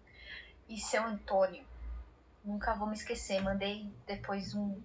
[0.68, 1.64] e seu Antônio,
[2.44, 3.42] nunca vou me esquecer.
[3.42, 4.80] Mandei depois um,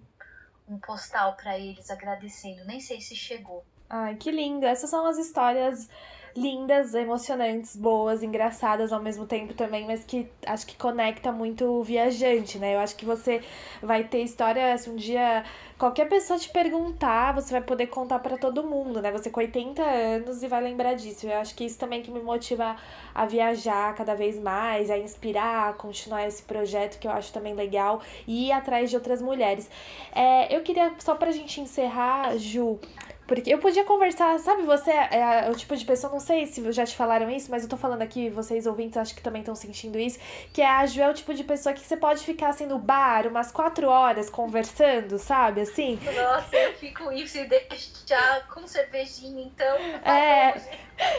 [0.68, 2.64] um postal para eles agradecendo.
[2.64, 3.64] Nem sei se chegou.
[3.88, 4.66] Ai, que lindo.
[4.66, 5.88] Essas são as histórias
[6.36, 11.82] lindas, emocionantes, boas, engraçadas ao mesmo tempo também, mas que acho que conecta muito o
[11.82, 12.74] viajante, né?
[12.74, 13.40] Eu acho que você
[13.80, 15.44] vai ter história, se um dia
[15.78, 19.12] qualquer pessoa te perguntar, você vai poder contar para todo mundo, né?
[19.12, 21.26] Você com 80 anos e vai lembrar disso.
[21.26, 22.76] Eu acho que isso também que me motiva
[23.14, 27.54] a viajar cada vez mais, a inspirar, a continuar esse projeto que eu acho também
[27.54, 29.70] legal e ir atrás de outras mulheres.
[30.14, 32.78] É, eu queria, só pra gente encerrar, Ju,
[33.26, 36.72] porque eu podia conversar, sabe, você é, é o tipo de pessoa, não sei se
[36.72, 39.54] já te falaram isso, mas eu tô falando aqui, vocês ouvintes acho que também estão
[39.54, 40.18] sentindo isso,
[40.52, 42.78] que é a Ju é o tipo de pessoa que você pode ficar assim no
[42.78, 45.98] bar umas quatro horas conversando, sabe, assim?
[46.04, 49.76] Nossa, eu fico isso e deixar com cervejinha, então.
[50.04, 50.54] É.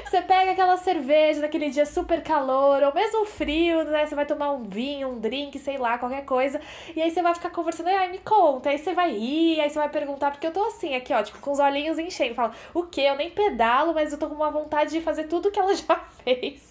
[0.05, 4.05] Você pega aquela cerveja naquele dia super calor, ou mesmo frio, né?
[4.05, 6.61] Você vai tomar um vinho, um drink, sei lá, qualquer coisa.
[6.95, 8.69] E aí você vai ficar conversando, ai, me conta.
[8.69, 11.39] Aí você vai rir, aí você vai perguntar, porque eu tô assim, aqui, ó, tipo,
[11.39, 12.35] com os olhinhos enchendo.
[12.35, 13.01] Fala, o quê?
[13.01, 15.95] Eu nem pedalo, mas eu tô com uma vontade de fazer tudo que ela já
[16.23, 16.69] fez.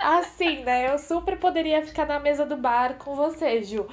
[0.00, 0.92] assim, né?
[0.92, 3.86] Eu super poderia ficar na mesa do bar com você, Ju.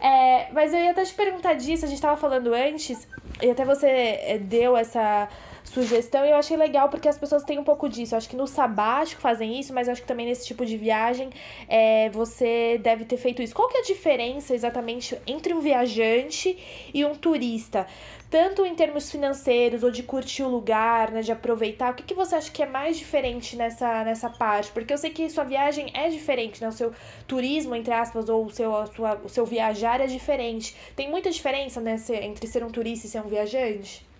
[0.00, 3.08] É, mas eu ia até te perguntar disso, a gente tava falando antes
[3.42, 5.28] e até você eh, deu essa
[5.74, 8.14] sugestão e eu achei legal porque as pessoas têm um pouco disso.
[8.14, 10.76] Eu acho que no sabático fazem isso, mas eu acho que também nesse tipo de
[10.76, 11.30] viagem
[11.68, 13.54] é, você deve ter feito isso.
[13.54, 16.56] Qual que é a diferença exatamente entre um viajante
[16.94, 17.86] e um turista?
[18.30, 22.14] Tanto em termos financeiros ou de curtir o lugar, né, de aproveitar, o que, que
[22.14, 24.72] você acha que é mais diferente nessa, nessa parte?
[24.72, 26.68] Porque eu sei que sua viagem é diferente, né?
[26.68, 26.92] O seu
[27.28, 30.74] turismo, entre aspas, ou o seu, a sua, o seu viajar é diferente.
[30.96, 34.13] Tem muita diferença né, entre ser um turista e ser um viajante?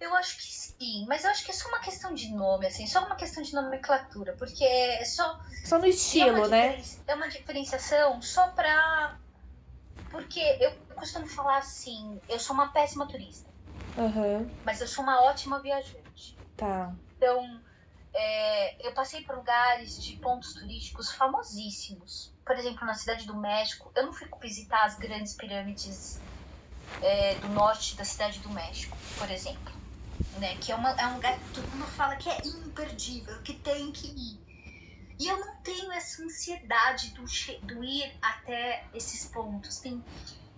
[0.00, 2.86] Eu acho que sim, mas eu acho que é só uma questão de nome, assim,
[2.86, 5.38] só uma questão de nomenclatura, porque é só.
[5.62, 6.84] Só no estilo, é né?
[7.06, 9.20] É uma diferenciação só pra.
[10.10, 13.50] Porque eu costumo falar assim, eu sou uma péssima turista.
[13.98, 14.50] Uhum.
[14.64, 16.38] Mas eu sou uma ótima viajante.
[16.56, 16.96] Tá.
[17.16, 17.62] Então,
[18.14, 22.34] é, eu passei por lugares de pontos turísticos famosíssimos.
[22.44, 26.24] Por exemplo, na cidade do México, eu não fui visitar as grandes pirâmides
[27.02, 29.79] é, do norte da cidade do México, por exemplo
[30.38, 30.56] né?
[30.56, 33.92] Que é, uma, é um lugar que todo mundo fala que é imperdível, que tem
[33.92, 34.40] que ir.
[35.18, 37.24] E eu não tenho essa ansiedade do,
[37.66, 39.78] do ir até esses pontos.
[39.78, 40.02] Tem,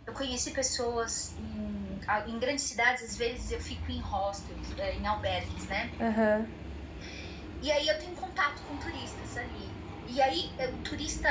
[0.06, 5.06] eu conheci pessoas em, em, grandes cidades, às vezes eu fico em hostels, é, em
[5.06, 5.92] albergues, né?
[5.98, 6.52] Uhum.
[7.60, 9.76] E aí eu tenho contato com turistas ali.
[10.06, 11.28] E aí é, o turista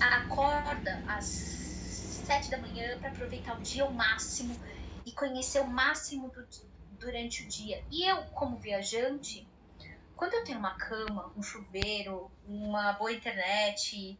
[0.00, 1.24] acorda às
[2.24, 4.60] sete da manhã para aproveitar o dia ao máximo
[5.04, 6.46] e conhecer o máximo do,
[7.02, 7.84] durante o dia.
[7.90, 9.46] E eu, como viajante,
[10.16, 14.18] quando eu tenho uma cama, um chuveiro, uma boa internet,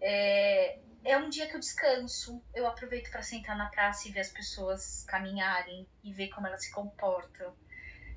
[0.00, 2.42] é, é um dia que eu descanso.
[2.54, 6.64] Eu aproveito para sentar na praça e ver as pessoas caminharem e ver como elas
[6.64, 7.54] se comportam.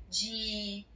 [0.08, 0.86] De,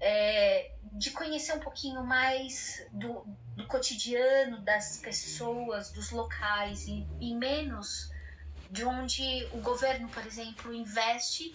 [0.00, 3.24] é, de conhecer um pouquinho mais do,
[3.54, 8.10] do cotidiano das pessoas, dos locais e, e menos
[8.70, 11.54] de onde o governo, por exemplo, investe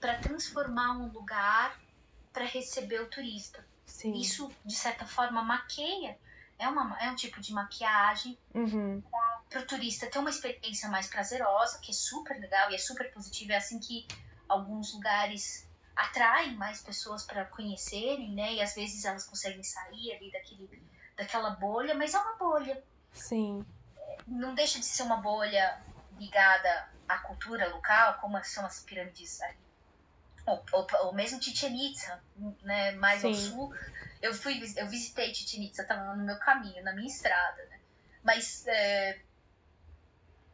[0.00, 1.78] para transformar um lugar
[2.32, 3.64] para receber o turista.
[3.84, 4.12] Sim.
[4.12, 6.18] Isso, de certa forma, maqueia.
[6.58, 9.02] É, uma, é um tipo de maquiagem uhum.
[9.48, 13.10] para o turista ter uma experiência mais prazerosa, que é super legal e é super
[13.12, 13.52] positiva.
[13.52, 14.06] É assim que
[14.48, 18.54] alguns lugares atraem mais pessoas para conhecerem, né?
[18.54, 20.82] E às vezes elas conseguem sair ali daquele,
[21.16, 22.82] daquela bolha, mas é uma bolha.
[23.12, 23.64] Sim.
[24.26, 25.80] Não deixa de ser uma bolha
[26.18, 29.65] ligada à cultura local, como são as pirâmides ali
[30.46, 32.22] ou, ou, ou mesmo Chichen Itza,
[32.62, 33.28] né, mais Sim.
[33.28, 33.74] ao sul.
[34.22, 37.80] Eu fui, eu visitei Chichen Itza, estava no meu caminho, na minha estrada, né?
[38.22, 39.20] Mas é,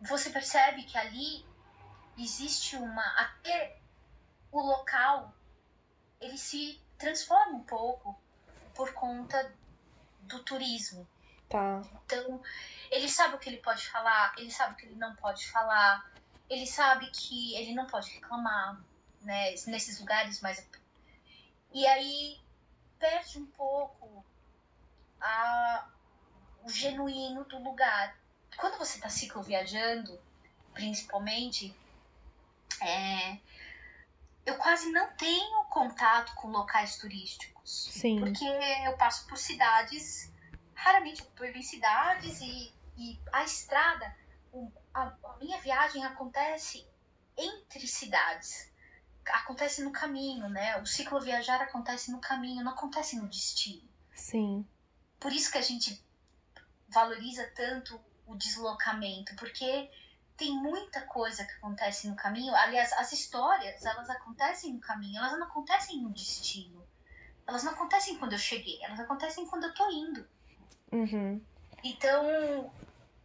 [0.01, 1.47] você percebe que ali
[2.19, 3.79] existe uma até
[4.51, 5.35] o local
[6.21, 8.17] ele se transforma um pouco
[8.75, 9.53] por conta
[10.21, 11.07] do turismo.
[11.49, 11.83] Tá.
[12.05, 12.41] Então,
[12.91, 16.11] ele sabe o que ele pode falar, ele sabe o que ele não pode falar,
[16.49, 18.81] ele sabe que ele não pode reclamar,
[19.25, 20.67] né, nesses lugares mais.
[21.73, 22.41] E aí
[22.99, 24.25] perde um pouco
[25.21, 25.89] a,
[26.63, 28.17] o genuíno do lugar.
[28.57, 30.21] Quando você está cicloviajando,
[30.75, 31.75] principalmente,
[32.81, 33.39] é,
[34.45, 37.89] eu quase não tenho contato com locais turísticos.
[37.91, 38.21] Sim.
[38.21, 40.33] Porque eu passo por cidades,
[40.75, 44.15] raramente eu estou em cidades e, e a estrada,
[44.93, 46.87] a, a minha viagem acontece
[47.37, 48.72] entre cidades
[49.27, 50.81] acontece no caminho, né?
[50.81, 53.89] O ciclo viajar acontece no caminho, não acontece no destino.
[54.15, 54.67] Sim.
[55.21, 56.03] Por isso que a gente
[56.89, 59.91] valoriza tanto o deslocamento, porque
[60.37, 62.55] tem muita coisa que acontece no caminho.
[62.55, 66.83] Aliás, as histórias, elas acontecem no caminho, elas não acontecem no destino.
[67.47, 70.27] Elas não acontecem quando eu cheguei, elas acontecem quando eu tô indo.
[70.93, 71.41] Uhum.
[71.85, 72.73] Então,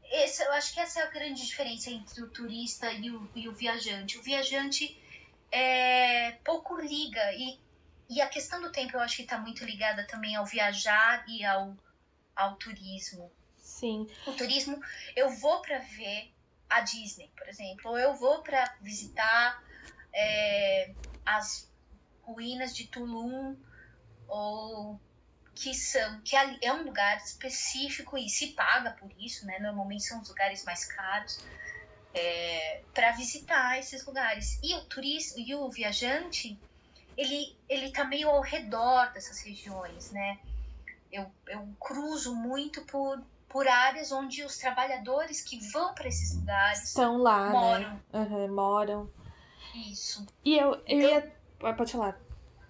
[0.04, 3.48] esse, eu acho que essa é a grande diferença entre o turista e o, e
[3.48, 4.18] o viajante.
[4.18, 5.00] O viajante
[5.52, 7.32] é, pouco liga.
[7.34, 7.60] E,
[8.10, 11.44] e a questão do tempo eu acho que está muito ligada também ao viajar e
[11.46, 11.76] ao,
[12.36, 13.32] ao turismo.
[13.58, 14.08] Sim.
[14.26, 14.80] O turismo,
[15.16, 16.34] eu vou para ver
[16.70, 19.64] a Disney, por exemplo, ou eu vou para visitar
[20.14, 20.94] é,
[21.26, 21.72] as
[22.24, 23.56] ruínas de Tulum,
[24.28, 25.00] ou
[25.56, 29.58] que são que é um lugar específico e se paga por isso, né?
[29.60, 31.40] Normalmente são os lugares mais caros
[32.14, 34.60] é, para visitar esses lugares.
[34.64, 36.60] E o turista e o viajante,
[37.16, 40.40] ele ele tá meio ao redor dessas regiões, né?
[41.12, 46.84] Eu, eu cruzo muito por por áreas onde os trabalhadores que vão para esses lugares
[46.84, 47.94] estão lá, moram.
[47.94, 48.02] Né?
[48.14, 49.12] Uhum, moram.
[49.74, 50.26] Isso.
[50.44, 51.74] E eu, eu então, ia.
[51.76, 52.20] Pode falar.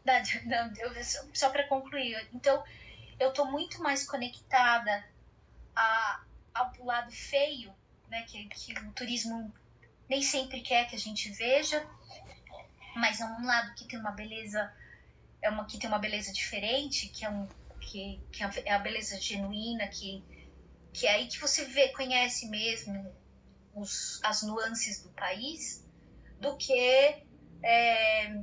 [0.45, 2.29] Não, eu, só, só para concluir.
[2.33, 2.63] Então,
[3.19, 5.03] eu tô muito mais conectada
[5.75, 6.21] a,
[6.53, 7.73] ao lado feio
[8.10, 9.53] né, que, que o turismo
[10.10, 11.86] nem sempre quer que a gente veja,
[12.95, 14.74] mas é um lado que tem uma beleza,
[15.41, 17.47] é uma que tem uma beleza diferente, que é um
[17.80, 20.24] que, que é a beleza genuína, que
[20.93, 23.16] que é aí que você vê, conhece mesmo
[23.76, 25.86] os, as nuances do país,
[26.39, 26.74] do que
[27.62, 28.41] é,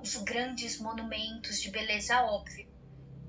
[0.00, 2.71] os grandes monumentos de beleza óbvia.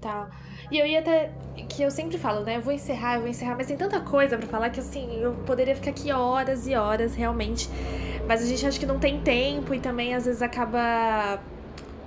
[0.03, 0.29] Tá.
[0.69, 1.31] E eu ia até.
[1.69, 2.57] Que eu sempre falo, né?
[2.57, 5.33] Eu vou encerrar, eu vou encerrar, mas tem tanta coisa para falar que assim, eu
[5.45, 7.69] poderia ficar aqui horas e horas, realmente.
[8.27, 11.39] Mas a gente acha que não tem tempo e também às vezes acaba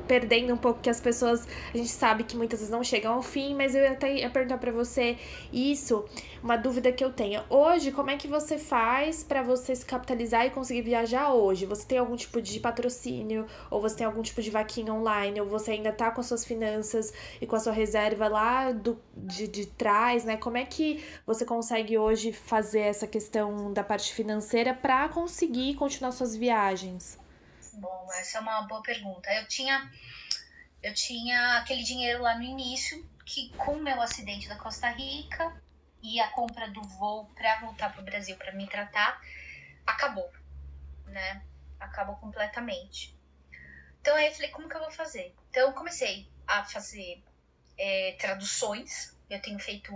[0.06, 3.22] perdendo um pouco que as pessoas, a gente sabe que muitas vezes não chegam ao
[3.22, 5.16] fim, mas eu até ia perguntar para você
[5.52, 6.04] isso,
[6.42, 7.42] uma dúvida que eu tenho.
[7.50, 11.66] Hoje, como é que você faz para você se capitalizar e conseguir viajar hoje?
[11.66, 15.46] Você tem algum tipo de patrocínio ou você tem algum tipo de vaquinha online ou
[15.46, 19.48] você ainda tá com as suas finanças e com a sua reserva lá do, de,
[19.48, 20.36] de trás, né?
[20.36, 26.12] Como é que você consegue hoje fazer essa questão da parte financeira para conseguir continuar
[26.12, 27.25] suas viagens?
[27.76, 29.30] Bom, essa é uma boa pergunta.
[29.34, 29.92] Eu tinha,
[30.82, 35.54] eu tinha aquele dinheiro lá no início, que com o meu acidente da Costa Rica
[36.02, 39.20] e a compra do voo para voltar para o Brasil para me tratar,
[39.86, 40.32] acabou,
[41.04, 41.42] né?
[41.78, 43.14] Acabou completamente.
[44.00, 45.34] Então aí eu falei, como que eu vou fazer?
[45.50, 47.22] Então eu comecei a fazer
[47.76, 49.14] é, traduções.
[49.28, 49.92] Eu tenho feito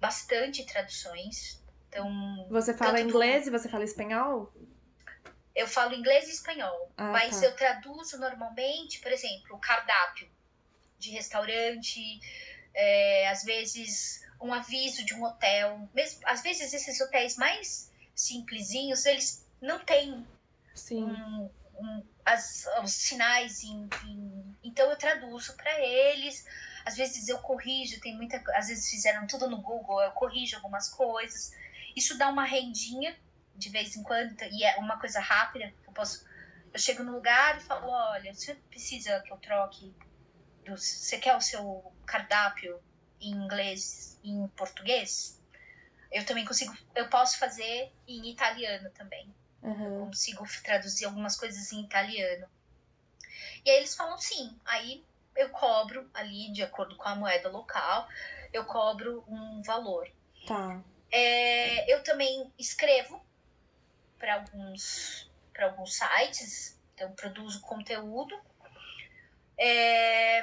[0.00, 1.60] bastante traduções.
[1.88, 3.48] Então, você fala inglês do...
[3.48, 4.52] e você fala espanhol?
[5.54, 7.46] Eu falo inglês e espanhol, ah, mas tá.
[7.46, 10.28] eu traduzo normalmente, por exemplo, o cardápio
[10.98, 12.20] de restaurante,
[12.74, 15.88] é, às vezes um aviso de um hotel.
[15.94, 20.26] Mesmo, às vezes esses hotéis mais simplesinhos, eles não têm
[20.92, 26.44] um, um, as, os sinais em, em, então eu traduzo para eles.
[26.84, 30.88] Às vezes eu corrijo, tem muita, às vezes fizeram tudo no Google, eu corrijo algumas
[30.88, 31.52] coisas.
[31.96, 33.16] Isso dá uma rendinha
[33.56, 36.24] de vez em quando, e é uma coisa rápida, eu posso.
[36.72, 39.94] Eu chego no lugar e falo, olha, você precisa que eu troque.
[40.64, 42.82] Do, você quer o seu cardápio
[43.20, 45.40] em inglês e em português?
[46.10, 46.76] Eu também consigo.
[46.94, 49.32] Eu posso fazer em italiano também.
[49.62, 50.00] Uhum.
[50.00, 52.48] Eu consigo traduzir algumas coisas em italiano.
[53.64, 54.58] E aí eles falam sim.
[54.64, 55.04] Aí
[55.36, 58.08] eu cobro ali, de acordo com a moeda local,
[58.52, 60.08] eu cobro um valor.
[60.46, 60.82] Tá.
[61.10, 63.24] É, eu também escrevo
[64.18, 68.38] para alguns, para alguns sites, então produzo conteúdo.
[69.56, 70.42] É,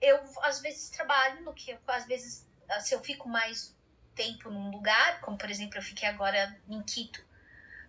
[0.00, 2.48] eu às vezes trabalho no que às vezes
[2.80, 3.76] se eu fico mais
[4.14, 7.24] tempo num lugar, como por exemplo eu fiquei agora em Quito,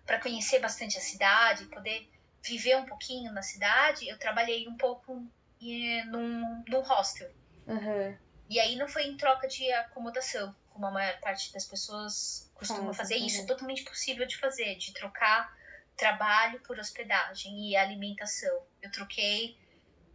[0.06, 2.10] para conhecer bastante a cidade, poder
[2.42, 5.24] viver um pouquinho na cidade, eu trabalhei um pouco
[5.60, 7.30] em, num, num hostel.
[7.66, 8.16] Uhum.
[8.48, 12.92] E aí não foi em troca de acomodação, como a maior parte das pessoas costuma
[12.92, 13.16] fazer.
[13.16, 15.52] Isso é totalmente possível de fazer, de trocar
[15.96, 18.66] trabalho por hospedagem e alimentação.
[18.80, 19.56] Eu troquei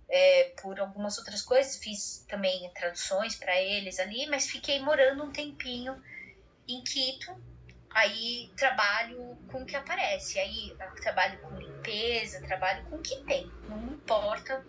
[0.10, 5.32] é, por algumas outras coisas, fiz também traduções para eles ali, mas fiquei morando um
[5.32, 6.02] tempinho
[6.68, 7.36] em Quito.
[7.92, 10.40] Aí trabalho com o que aparece.
[10.40, 13.50] Aí trabalho com limpeza, trabalho com o que tem.
[13.68, 14.66] Não importa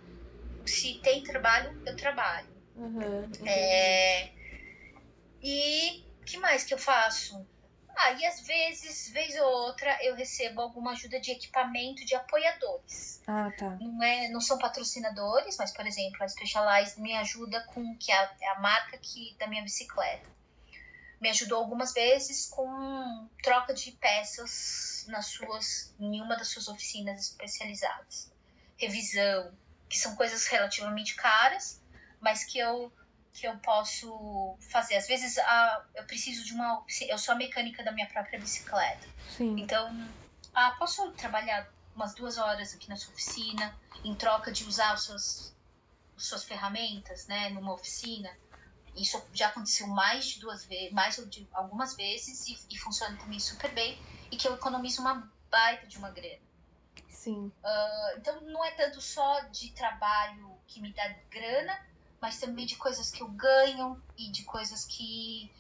[0.67, 2.49] se tem trabalho, eu trabalho.
[2.75, 4.31] Uhum, é,
[5.43, 7.47] e que mais que eu faço?
[8.01, 13.21] Ah, e às vezes, vez ou outra, eu recebo alguma ajuda de equipamento de apoiadores.
[13.27, 13.71] Ah, tá.
[13.81, 18.31] Não, é, não são patrocinadores, mas, por exemplo, a Specialized me ajuda com que é,
[18.41, 20.31] é a marca que, da minha bicicleta.
[21.21, 27.19] Me ajudou algumas vezes com troca de peças nas suas, em uma das suas oficinas
[27.19, 28.31] especializadas.
[28.77, 29.53] Revisão,
[29.89, 31.83] que são coisas relativamente caras,
[32.21, 32.93] mas que eu
[33.39, 34.97] que eu posso fazer.
[34.97, 36.85] Às vezes a, eu preciso de uma.
[37.09, 39.07] Eu sou a mecânica da minha própria bicicleta.
[39.37, 39.59] Sim.
[39.61, 40.09] Então,
[40.55, 45.05] ah, posso trabalhar umas duas horas aqui na sua oficina, em troca de usar os
[45.05, 45.55] seus,
[46.17, 48.31] as suas ferramentas, né, numa oficina.
[48.97, 53.39] Isso já aconteceu mais de duas vezes, mais de algumas vezes, e, e funciona também
[53.39, 56.43] super bem, e que eu economizo uma baita de uma grana.
[57.09, 57.53] Sim.
[57.65, 61.79] Uh, então não é tanto só de trabalho que me dá grana,
[62.21, 65.51] mas também de coisas que eu ganho e de coisas que.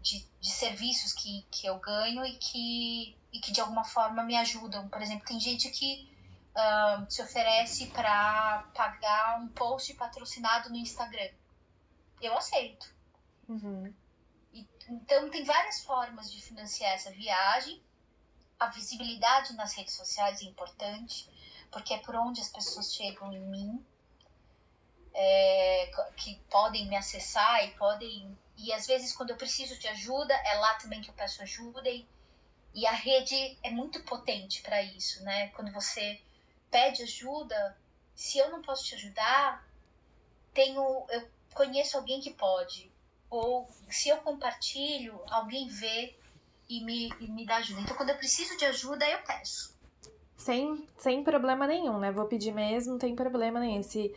[0.00, 4.36] de, de serviços que, que eu ganho e que, e que de alguma forma me
[4.36, 4.88] ajudam.
[4.88, 6.08] Por exemplo, tem gente que
[6.54, 11.30] uh, se oferece para pagar um post patrocinado no Instagram.
[12.20, 12.94] Eu aceito.
[13.48, 13.92] Uhum.
[14.52, 17.82] E, então, tem várias formas de financiar essa viagem.
[18.58, 21.28] A visibilidade nas redes sociais é importante,
[21.70, 23.84] porque é por onde as pessoas chegam em mim
[25.18, 28.36] é, que podem me acessar e podem.
[28.58, 31.88] E às vezes, quando eu preciso de ajuda, é lá também que eu peço ajuda.
[31.88, 32.06] E,
[32.74, 35.48] e a rede é muito potente para isso, né?
[35.48, 36.20] Quando você
[36.70, 37.76] pede ajuda,
[38.14, 39.66] se eu não posso te ajudar,
[40.52, 42.92] tenho, eu conheço alguém que pode.
[43.30, 46.14] Ou se eu compartilho, alguém vê
[46.68, 47.80] e me, e me dá ajuda.
[47.80, 49.74] Então, quando eu preciso de ajuda, eu peço.
[50.36, 52.12] Sem, sem problema nenhum, né?
[52.12, 53.82] Vou pedir mesmo, não tem problema nenhum.
[53.82, 54.14] Se,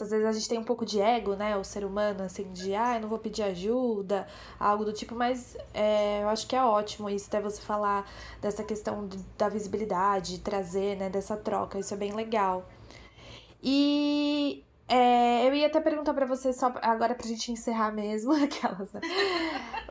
[0.00, 1.56] às vezes a gente tem um pouco de ego, né?
[1.56, 4.26] O ser humano, assim, de, ah, eu não vou pedir ajuda,
[4.58, 8.64] algo do tipo, mas é, eu acho que é ótimo isso, até você falar dessa
[8.64, 12.66] questão da visibilidade, trazer, né, dessa troca, isso é bem legal.
[13.62, 18.92] E é, eu ia até perguntar para você, só agora pra gente encerrar mesmo, aquelas,
[18.92, 19.00] né?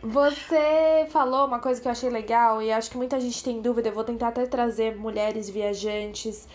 [0.03, 3.89] Você falou uma coisa que eu achei legal e acho que muita gente tem dúvida.
[3.89, 6.47] Eu vou tentar até trazer mulheres viajantes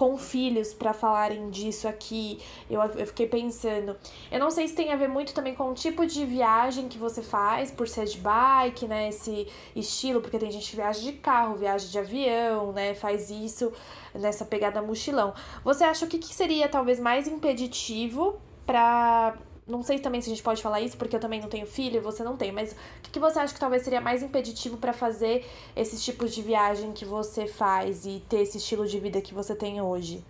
[0.00, 2.38] com filhos para falarem disso aqui.
[2.70, 3.94] Eu, eu fiquei pensando.
[4.32, 6.96] Eu não sei se tem a ver muito também com o tipo de viagem que
[6.96, 9.10] você faz, por ser de bike, né?
[9.10, 9.46] Esse
[9.76, 12.94] estilo, porque tem gente que viaja de carro, viaja de avião, né?
[12.94, 13.70] Faz isso
[14.14, 15.34] nessa pegada mochilão.
[15.62, 19.36] Você acha o que, que seria talvez mais impeditivo para
[19.70, 21.96] não sei também se a gente pode falar isso, porque eu também não tenho filho
[21.96, 24.76] e você não tem, mas o que, que você acha que talvez seria mais impeditivo
[24.76, 29.22] para fazer esses tipos de viagem que você faz e ter esse estilo de vida
[29.22, 30.24] que você tem hoje?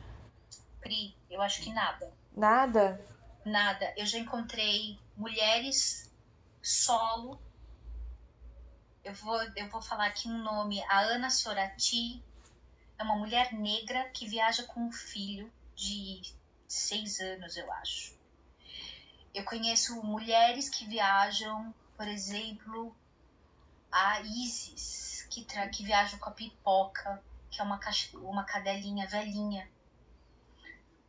[0.81, 2.13] Pri, eu acho que nada.
[2.37, 3.05] Nada?
[3.45, 3.93] Nada.
[3.97, 6.11] Eu já encontrei mulheres
[6.63, 7.41] solo.
[9.03, 12.23] Eu vou, eu vou falar aqui um nome, a Ana Sorati.
[12.99, 16.21] É uma mulher negra que viaja com um filho de
[16.69, 18.20] seis anos, eu acho
[19.35, 22.95] eu conheço mulheres que viajam, por exemplo,
[23.91, 27.79] a Isis, que, tra que viaja com a Pipoca, que é uma,
[28.15, 29.71] uma cadelinha velhinha.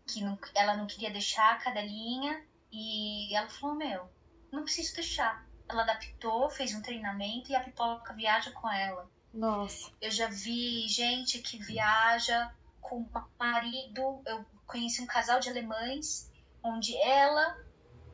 [0.07, 4.09] Que não, ela não queria deixar a cadelinha e ela falou: Meu,
[4.51, 5.45] não preciso deixar.
[5.67, 9.09] Ela adaptou, fez um treinamento e a Pipoca viaja com ela.
[9.33, 9.91] Nossa.
[10.01, 13.09] Eu já vi gente que viaja com o
[13.39, 14.21] marido.
[14.25, 16.29] Eu conheci um casal de alemães
[16.61, 17.57] onde ela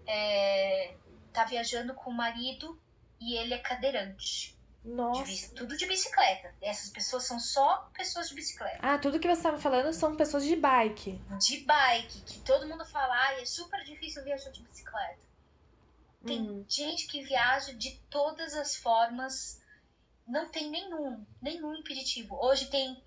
[0.08, 0.96] é,
[1.34, 2.80] tá viajando com o marido
[3.20, 4.58] e ele é cadeirante.
[4.84, 5.26] Nossa.
[5.26, 6.54] De, tudo de bicicleta.
[6.62, 8.80] Essas pessoas são só pessoas de bicicleta.
[8.82, 11.22] Ah, tudo que você estava falando são pessoas de bike.
[11.46, 15.20] De bike, que todo mundo fala, ah, é super difícil viajar de bicicleta.
[16.26, 16.66] Tem hum.
[16.68, 19.62] gente que viaja de todas as formas,
[20.26, 22.38] não tem nenhum, nenhum impeditivo.
[22.42, 23.02] Hoje tem,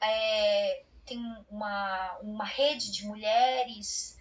[0.00, 1.18] é, tem
[1.50, 4.18] uma, uma rede de mulheres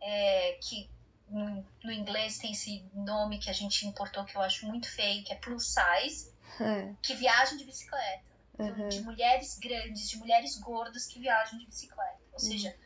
[0.00, 0.88] é, que
[1.30, 5.24] no, no, inglês tem esse nome que a gente importou que eu acho muito feio,
[5.24, 6.92] que é plus size, é.
[7.00, 8.30] que viajam de bicicleta.
[8.58, 8.88] Uhum.
[8.88, 12.18] De mulheres grandes, de mulheres gordas que viajam de bicicleta.
[12.32, 12.38] Ou uhum.
[12.38, 12.76] seja,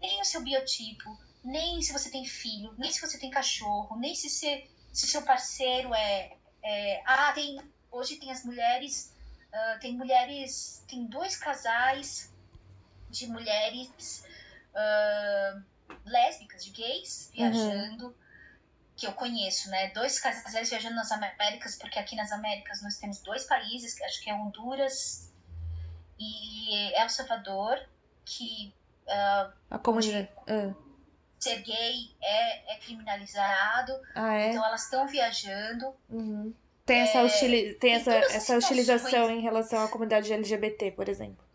[0.00, 4.14] nem o seu biotipo, nem se você tem filho, nem se você tem cachorro, nem
[4.14, 7.02] se, se, se seu parceiro é, é.
[7.06, 7.60] Ah, tem.
[7.92, 9.14] Hoje tem as mulheres.
[9.52, 10.82] Uh, tem mulheres.
[10.88, 12.32] Tem dois casais
[13.10, 14.24] de mulheres.
[14.74, 17.32] Uh, lésbicas, de gays uhum.
[17.34, 18.14] viajando, uhum.
[18.96, 19.90] que eu conheço, né?
[19.90, 24.22] Dois casais viajando nas Américas, porque aqui nas Américas nós temos dois países, que acho
[24.22, 25.32] que é Honduras
[26.18, 27.78] e El Salvador,
[28.24, 28.74] que
[29.06, 30.74] uh, a comunidade uh.
[31.38, 33.92] ser gay é, é criminalizado.
[34.14, 34.50] Ah, é?
[34.50, 35.94] Então elas estão viajando.
[36.08, 36.54] Uhum.
[36.84, 41.45] Tem essa, é, tem essa, essa utilização em relação à comunidade LGBT, por exemplo.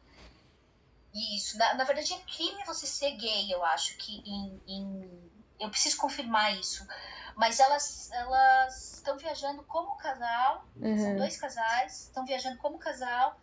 [1.13, 1.57] Isso.
[1.57, 5.31] Na, na verdade, é crime você ser gay, eu acho que em, em...
[5.59, 6.87] eu preciso confirmar isso.
[7.35, 10.97] Mas elas elas estão viajando como casal, uhum.
[10.97, 13.39] são dois casais, estão viajando como casal.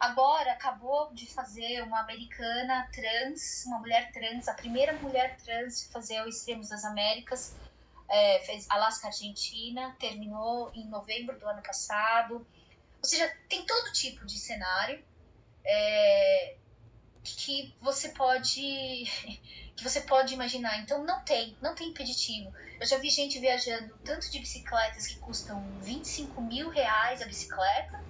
[0.00, 5.88] Agora acabou de fazer uma americana trans, uma mulher trans, a primeira mulher trans de
[5.90, 7.56] fazer o Extremos das Américas,
[8.08, 12.44] é, fez Alasca Argentina, terminou em novembro do ano passado.
[13.00, 15.04] Ou seja, tem todo tipo de cenário.
[15.64, 16.56] É,
[17.24, 18.60] que você pode
[19.76, 20.78] que você pode imaginar.
[20.80, 22.52] Então não tem, não tem impeditivo.
[22.80, 28.04] Eu já vi gente viajando tanto de bicicletas que custam 25 mil reais a bicicleta,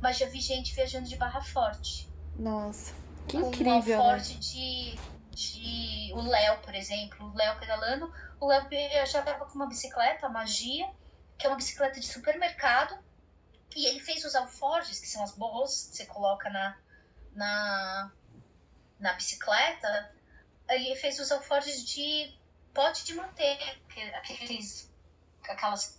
[0.00, 2.08] mas já vi gente viajando de barra forte.
[2.36, 2.94] Nossa,
[3.26, 3.98] que incrível.
[3.98, 4.18] Barra né?
[4.18, 4.98] forte de,
[5.30, 8.12] de o Léo, por exemplo, o Léo pedalando.
[8.40, 10.88] O Léo viajava com uma bicicleta, a Magia,
[11.36, 12.98] que é uma bicicleta de supermercado.
[13.76, 16.76] E ele fez os alforjes, que são as bolsas que você coloca na,
[17.34, 18.12] na,
[18.98, 20.12] na bicicleta,
[20.68, 22.34] ele fez os alforjes de
[22.74, 23.64] pote de manteiga,
[24.14, 24.88] aqueles
[25.48, 25.98] aquelas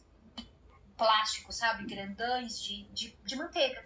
[0.97, 3.83] plásticos, sabe, grandões de, de, de manteiga,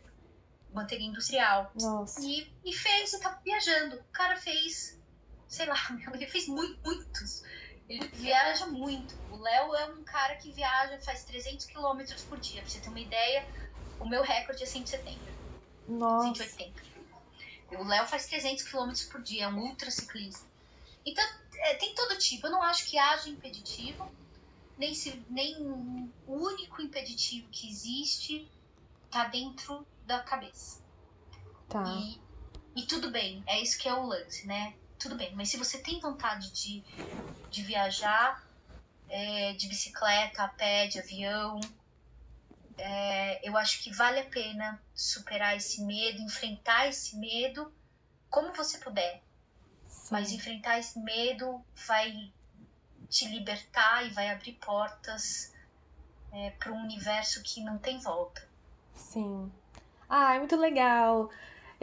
[0.74, 1.72] manteiga industrial.
[1.80, 2.20] Nossa.
[2.22, 3.98] E, e fez e tá viajando.
[3.98, 5.00] O cara fez,
[5.48, 5.78] sei lá,
[6.14, 7.44] ele fez muito, muitos.
[7.88, 9.16] Ele viaja muito.
[9.32, 12.62] O Léo é um cara que viaja, faz 300 km por dia.
[12.62, 13.46] Pra você ter uma ideia,
[14.00, 15.20] o meu recorde é 170.
[15.88, 16.34] Nossa.
[16.34, 16.93] 180.
[17.78, 20.46] O Léo faz 300 km por dia, é um ultra ciclista.
[21.06, 21.24] Então,
[21.56, 22.48] é, tem todo tipo.
[22.48, 24.10] Eu não acho que haja impeditivo,
[24.78, 28.50] nem, se, nem o único impeditivo que existe
[29.12, 30.82] tá dentro da cabeça.
[31.70, 31.84] Tá.
[31.86, 32.20] E,
[32.76, 34.74] e tudo bem, é isso que é o lance, né?
[34.98, 36.84] Tudo bem, mas se você tem vontade de,
[37.50, 38.48] de viajar
[39.10, 41.60] é, de bicicleta, a pé, de avião,
[42.78, 47.74] é, eu acho que vale a pena superar esse medo, enfrentar esse medo
[48.30, 49.22] como você puder.
[49.88, 50.10] Sim.
[50.12, 52.32] Mas enfrentar esse medo vai
[53.10, 55.54] te libertar e vai abrir portas
[56.32, 58.48] é, para um universo que não tem volta.
[58.94, 59.52] Sim.
[60.10, 61.30] Ah, é muito legal.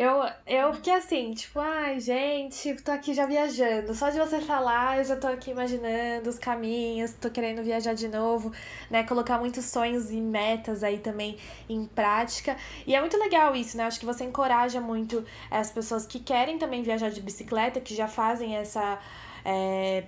[0.00, 3.94] Eu, eu fiquei assim, tipo, ai, gente, tô aqui já viajando.
[3.94, 8.08] Só de você falar, eu já tô aqui imaginando os caminhos, tô querendo viajar de
[8.08, 8.50] novo,
[8.90, 9.02] né?
[9.04, 11.36] Colocar muitos sonhos e metas aí também
[11.68, 12.56] em prática.
[12.86, 13.84] E é muito legal isso, né?
[13.84, 18.08] Acho que você encoraja muito as pessoas que querem também viajar de bicicleta, que já
[18.08, 18.98] fazem essa.
[19.44, 20.04] É,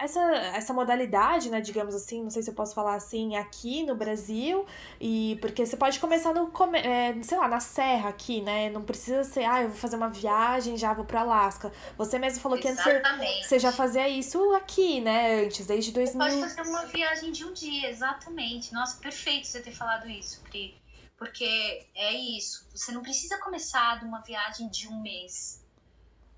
[0.00, 0.20] essa,
[0.54, 4.66] essa modalidade, né, digamos assim, não sei se eu posso falar assim, aqui no Brasil,
[5.00, 9.22] e porque você pode começar no, é, sei lá, na serra aqui, né, não precisa
[9.24, 11.70] ser, ah, eu vou fazer uma viagem, já vou pro Alasca.
[11.98, 13.20] Você mesmo falou Exatamente.
[13.20, 16.30] que antes você, já fazia isso aqui, né, antes, desde 2000.
[16.30, 18.72] Você pode fazer uma viagem de um dia, exatamente.
[18.72, 20.80] Nossa, perfeito você ter falado isso, Pri.
[21.18, 25.59] Porque é isso, você não precisa começar de uma viagem de um mês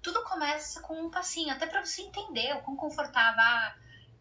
[0.02, 3.40] tudo começa com um passinho, até para você entender o quão confortável.
[3.40, 3.76] Ah,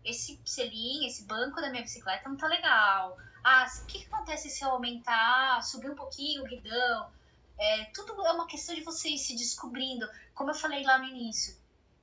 [0.05, 3.17] esse selinho, esse banco da minha bicicleta não tá legal.
[3.43, 7.11] Ah, o que, que acontece se eu aumentar, subir um pouquinho o guidão?
[7.57, 10.07] É, tudo é uma questão de você ir se descobrindo.
[10.33, 11.57] Como eu falei lá no início,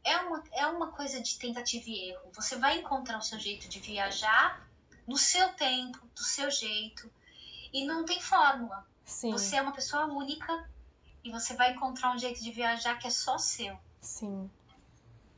[0.04, 2.30] é uma, é uma coisa de tentativa e erro.
[2.32, 4.66] Você vai encontrar o seu jeito de viajar
[5.06, 7.10] no seu tempo, do seu jeito.
[7.72, 8.86] E não tem fórmula.
[9.04, 9.30] Sim.
[9.32, 10.68] Você é uma pessoa única
[11.28, 13.76] e você vai encontrar um jeito de viajar que é só seu.
[14.00, 14.50] Sim.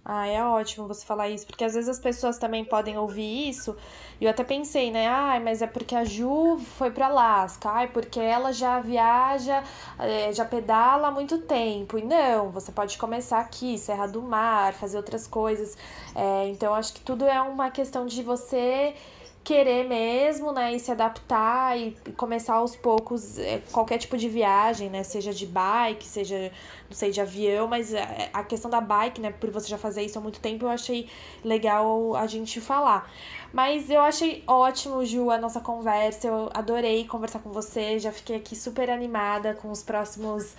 [0.02, 3.76] Ah, é ótimo você falar isso, porque às vezes as pessoas também podem ouvir isso,
[4.18, 5.06] e eu até pensei, né?
[5.06, 9.62] Ai, mas é porque a Ju foi para Alaska, ai, porque ela já viaja,
[9.98, 11.98] é, já pedala há muito tempo.
[11.98, 15.76] E não, você pode começar aqui, Serra do Mar, fazer outras coisas.
[16.14, 18.94] É, então, acho que tudo é uma questão de você
[19.42, 24.90] querer mesmo, né, e se adaptar e começar aos poucos é, qualquer tipo de viagem,
[24.90, 26.52] né, seja de bike, seja,
[26.88, 30.02] não sei, de avião, mas é, a questão da bike, né, por você já fazer
[30.02, 31.08] isso há muito tempo, eu achei
[31.42, 33.10] legal a gente falar.
[33.52, 38.36] Mas eu achei ótimo, Ju, a nossa conversa, eu adorei conversar com você, já fiquei
[38.36, 40.54] aqui super animada com os próximos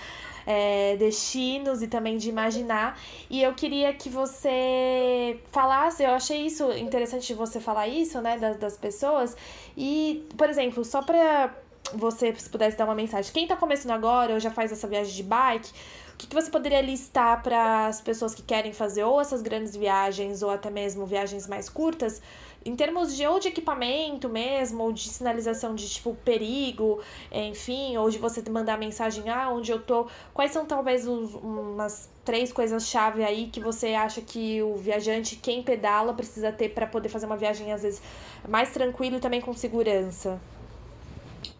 [0.45, 2.99] é, destinos e também de imaginar.
[3.29, 8.57] E eu queria que você falasse, eu achei isso interessante você falar isso, né, das,
[8.57, 9.35] das pessoas.
[9.77, 11.53] E, por exemplo, só pra
[11.93, 15.13] você, se pudesse dar uma mensagem, quem tá começando agora ou já faz essa viagem
[15.13, 15.69] de bike,
[16.13, 19.75] o que, que você poderia listar para as pessoas que querem fazer ou essas grandes
[19.75, 22.21] viagens ou até mesmo viagens mais curtas?
[22.63, 28.09] Em termos de ou de equipamento mesmo, ou de sinalização de tipo perigo, enfim, ou
[28.09, 33.23] de você mandar mensagem, ah, onde eu tô, quais são talvez os, umas três coisas-chave
[33.23, 37.37] aí que você acha que o viajante, quem pedala, precisa ter para poder fazer uma
[37.37, 38.01] viagem às vezes
[38.47, 40.39] mais tranquilo e também com segurança?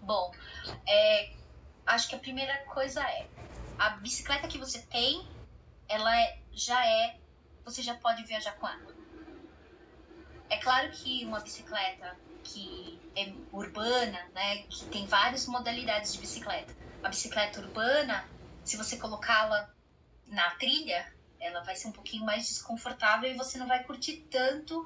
[0.03, 0.31] Bom,
[0.87, 1.31] é,
[1.87, 3.25] acho que a primeira coisa é
[3.79, 5.27] a bicicleta que você tem,
[5.89, 7.15] ela é, já é,
[7.65, 8.90] você já pode viajar com ela
[10.51, 16.73] é claro que uma bicicleta que é urbana, né, que tem várias modalidades de bicicleta.
[17.01, 18.29] A bicicleta urbana,
[18.63, 19.69] se você colocá-la
[20.27, 21.07] na trilha,
[21.39, 24.85] ela vai ser um pouquinho mais desconfortável e você não vai curtir tanto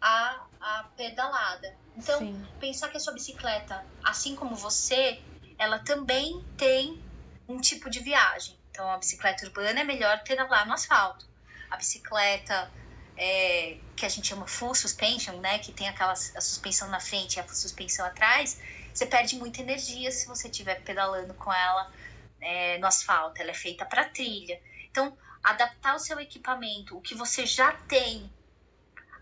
[0.00, 1.76] a, a pedalada.
[1.94, 2.48] Então, Sim.
[2.58, 5.22] pensar que a sua bicicleta, assim como você,
[5.58, 7.04] ela também tem
[7.46, 8.58] um tipo de viagem.
[8.70, 11.26] Então, a bicicleta urbana é melhor ter lá no asfalto.
[11.70, 12.72] A bicicleta
[13.18, 17.36] é, que a gente chama full suspension, né, que tem aquela a suspensão na frente
[17.36, 18.60] e a suspensão atrás,
[18.94, 21.92] você perde muita energia se você estiver pedalando com ela
[22.40, 23.42] é, no asfalto.
[23.42, 24.60] Ela é feita para trilha.
[24.90, 28.32] Então, adaptar o seu equipamento, o que você já tem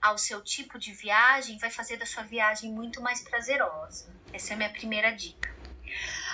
[0.00, 4.14] ao seu tipo de viagem, vai fazer da sua viagem muito mais prazerosa.
[4.32, 5.54] Essa é a minha primeira dica.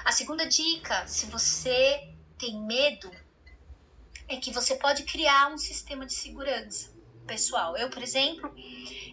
[0.05, 3.11] A segunda dica, se você tem medo,
[4.29, 6.93] é que você pode criar um sistema de segurança
[7.27, 7.77] pessoal.
[7.77, 8.53] Eu, por exemplo,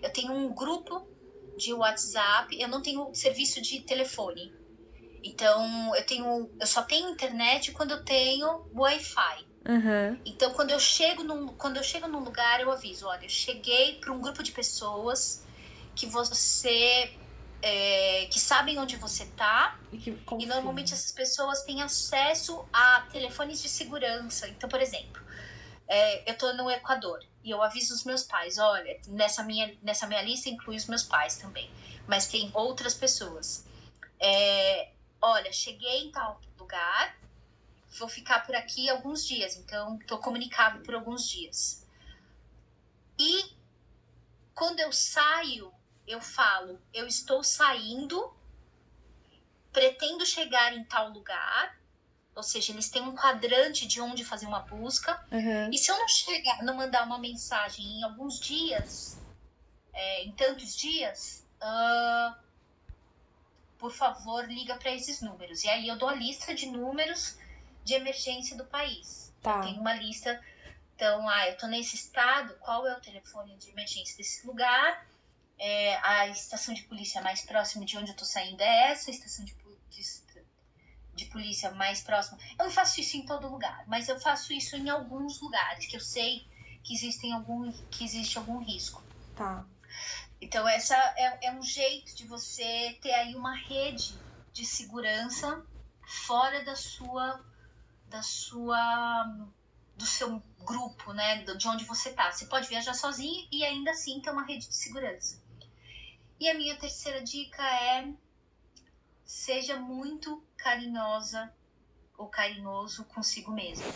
[0.01, 1.07] eu tenho um grupo
[1.55, 4.51] de WhatsApp, eu não tenho serviço de telefone.
[5.23, 9.45] Então, eu tenho, eu só tenho internet quando eu tenho Wi-Fi.
[9.67, 10.21] Uhum.
[10.25, 13.99] Então, quando eu chego num, quando eu chego num lugar, eu aviso, olha, eu cheguei
[13.99, 15.43] para um grupo de pessoas
[15.95, 17.13] que você
[17.61, 23.01] é, que sabem onde você tá e, que e normalmente essas pessoas têm acesso a
[23.11, 24.47] telefones de segurança.
[24.47, 25.21] Então, por exemplo,
[25.89, 30.05] é, eu tô no Equador e eu aviso os meus pais, olha, nessa minha, nessa
[30.05, 31.73] minha lista inclui os meus pais também,
[32.05, 33.65] mas tem outras pessoas.
[34.19, 37.17] É, olha, cheguei em tal lugar,
[37.97, 41.83] vou ficar por aqui alguns dias, então tô comunicável por alguns dias.
[43.17, 43.57] E
[44.53, 45.73] quando eu saio,
[46.05, 48.31] eu falo, eu estou saindo,
[49.73, 51.78] pretendo chegar em tal lugar,
[52.39, 55.21] ou seja, eles têm um quadrante de onde fazer uma busca.
[55.29, 55.69] Uhum.
[55.73, 59.17] E se eu não chegar, não mandar uma mensagem em alguns dias,
[59.91, 62.33] é, em tantos dias, uh,
[63.77, 65.65] por favor, liga para esses números.
[65.65, 67.37] E aí eu dou a lista de números
[67.83, 69.33] de emergência do país.
[69.41, 69.59] Tá.
[69.59, 70.41] Tem uma lista.
[70.95, 75.05] Então, ah, eu tô nesse estado, qual é o telefone de emergência desse lugar?
[75.57, 79.13] É, a estação de polícia mais próxima de onde eu tô saindo é essa, a
[79.13, 79.53] estação de,
[79.89, 80.01] de,
[81.19, 82.39] de polícia mais próxima.
[82.57, 85.95] Eu não faço isso em todo lugar, mas eu faço isso em alguns lugares que
[85.95, 86.47] eu sei
[86.83, 89.03] que existem algum que existe algum risco.
[89.35, 89.65] Tá.
[90.41, 94.19] Então essa é, é um jeito de você ter aí uma rede
[94.53, 95.65] de segurança
[96.25, 97.43] fora da sua
[98.07, 99.47] da sua
[99.95, 102.31] do seu grupo, né, de onde você tá.
[102.31, 105.43] Você pode viajar sozinho e ainda assim ter uma rede de segurança.
[106.39, 108.13] E a minha terceira dica é
[109.25, 111.51] seja muito carinhosa
[112.17, 113.87] ou carinhoso consigo mesmo.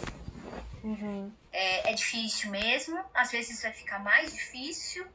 [0.84, 1.32] Uhum.
[1.52, 5.06] É, é difícil mesmo, às vezes vai ficar mais difícil,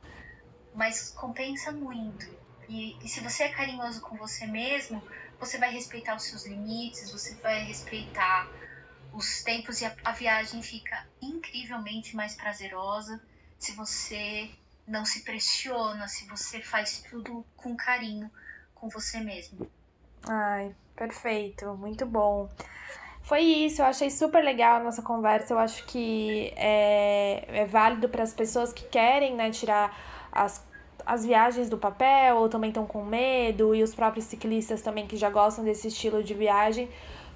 [0.73, 2.25] mas compensa muito.
[2.69, 5.03] E, e, se você é carinhoso com você mesmo,
[5.41, 8.53] você vai respeitar os seus limites, você vai respeitar
[9.11, 13.21] os tempos e a, a viagem fica incrivelmente mais prazerosa
[13.59, 14.51] se você
[14.87, 18.31] não se pressiona, se você faz tudo com carinho
[18.75, 19.71] com você mesmo.
[20.27, 22.49] Ai, perfeito, muito bom.
[23.23, 25.53] Foi isso, eu achei super legal a nossa conversa.
[25.53, 29.95] Eu acho que é, é válido para as pessoas que querem né, tirar
[30.33, 30.67] as,
[31.05, 35.17] as viagens do papel ou também estão com medo, e os próprios ciclistas também que
[35.17, 36.89] já gostam desse estilo de viagem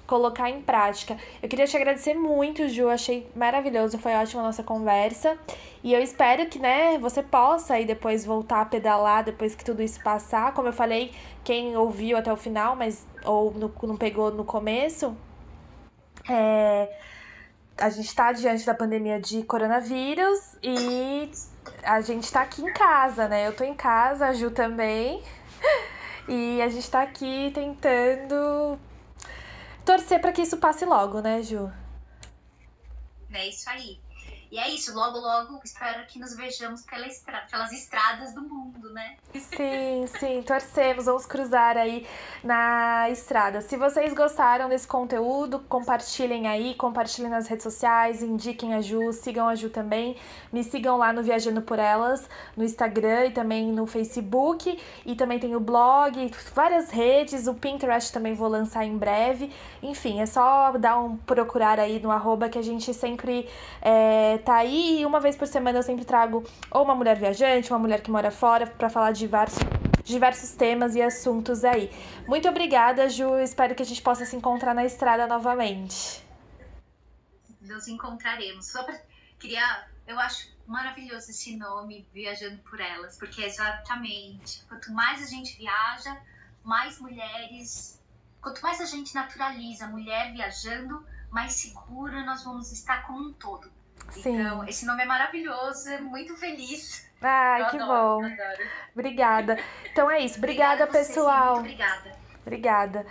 [0.05, 1.17] colocar em prática.
[1.41, 5.37] Eu queria te agradecer muito, Ju, achei maravilhoso, foi ótima a nossa conversa.
[5.83, 9.81] E eu espero que, né, você possa aí depois voltar a pedalar depois que tudo
[9.81, 10.53] isso passar.
[10.53, 11.11] Como eu falei,
[11.43, 15.15] quem ouviu até o final, mas ou no, não pegou no começo,
[16.29, 16.89] é,
[17.77, 21.29] a gente está diante da pandemia de coronavírus e
[21.83, 23.47] a gente está aqui em casa, né?
[23.47, 25.21] Eu tô em casa, a Ju também.
[26.25, 28.79] E a gente tá aqui tentando
[29.85, 31.71] torcer para que isso passe logo, né, Ju?
[33.31, 33.99] É isso aí.
[34.53, 37.07] E é isso, logo, logo espero que nos vejamos pela
[37.49, 39.15] pelas estradas do mundo, né?
[39.33, 42.05] Sim, sim, torcemos, vamos cruzar aí
[42.43, 43.61] na estrada.
[43.61, 49.47] Se vocês gostaram desse conteúdo, compartilhem aí, compartilhem nas redes sociais, indiquem a Ju, sigam
[49.47, 50.15] a Ju também.
[50.51, 54.79] Me sigam lá no Viajando por Elas, no Instagram e também no Facebook.
[55.03, 59.51] E também tem o blog, várias redes, o Pinterest também vou lançar em breve.
[59.81, 63.49] Enfim, é só dar um procurar aí no arroba que a gente sempre
[63.81, 65.01] é, tá aí.
[65.01, 68.11] E uma vez por semana eu sempre trago ou uma mulher viajante, uma mulher que
[68.11, 69.59] mora fora, para falar de diversos,
[70.03, 71.89] diversos temas e assuntos aí.
[72.27, 73.39] Muito obrigada, Ju.
[73.39, 76.23] Espero que a gente possa se encontrar na estrada novamente.
[77.61, 78.67] Nos encontraremos.
[78.67, 78.99] Só pra...
[79.39, 79.87] Queria.
[80.05, 84.63] Eu acho maravilhoso esse nome, Viajando por Elas, porque é exatamente.
[84.67, 86.17] Quanto mais a gente viaja,
[86.63, 87.99] mais mulheres.
[88.41, 93.33] Quanto mais a gente naturaliza a mulher viajando, mais segura nós vamos estar como um
[93.33, 93.71] todo.
[94.09, 94.39] Sim.
[94.39, 97.07] Então, esse nome é maravilhoso, é muito feliz.
[97.21, 98.25] Ai, Eu que adoro, bom.
[98.25, 98.69] adoro.
[98.93, 99.57] Obrigada.
[99.91, 100.37] Então é isso.
[100.37, 101.57] Obrigada, a vocês, pessoal.
[101.59, 102.11] Obrigada.
[102.45, 103.05] Obrigada.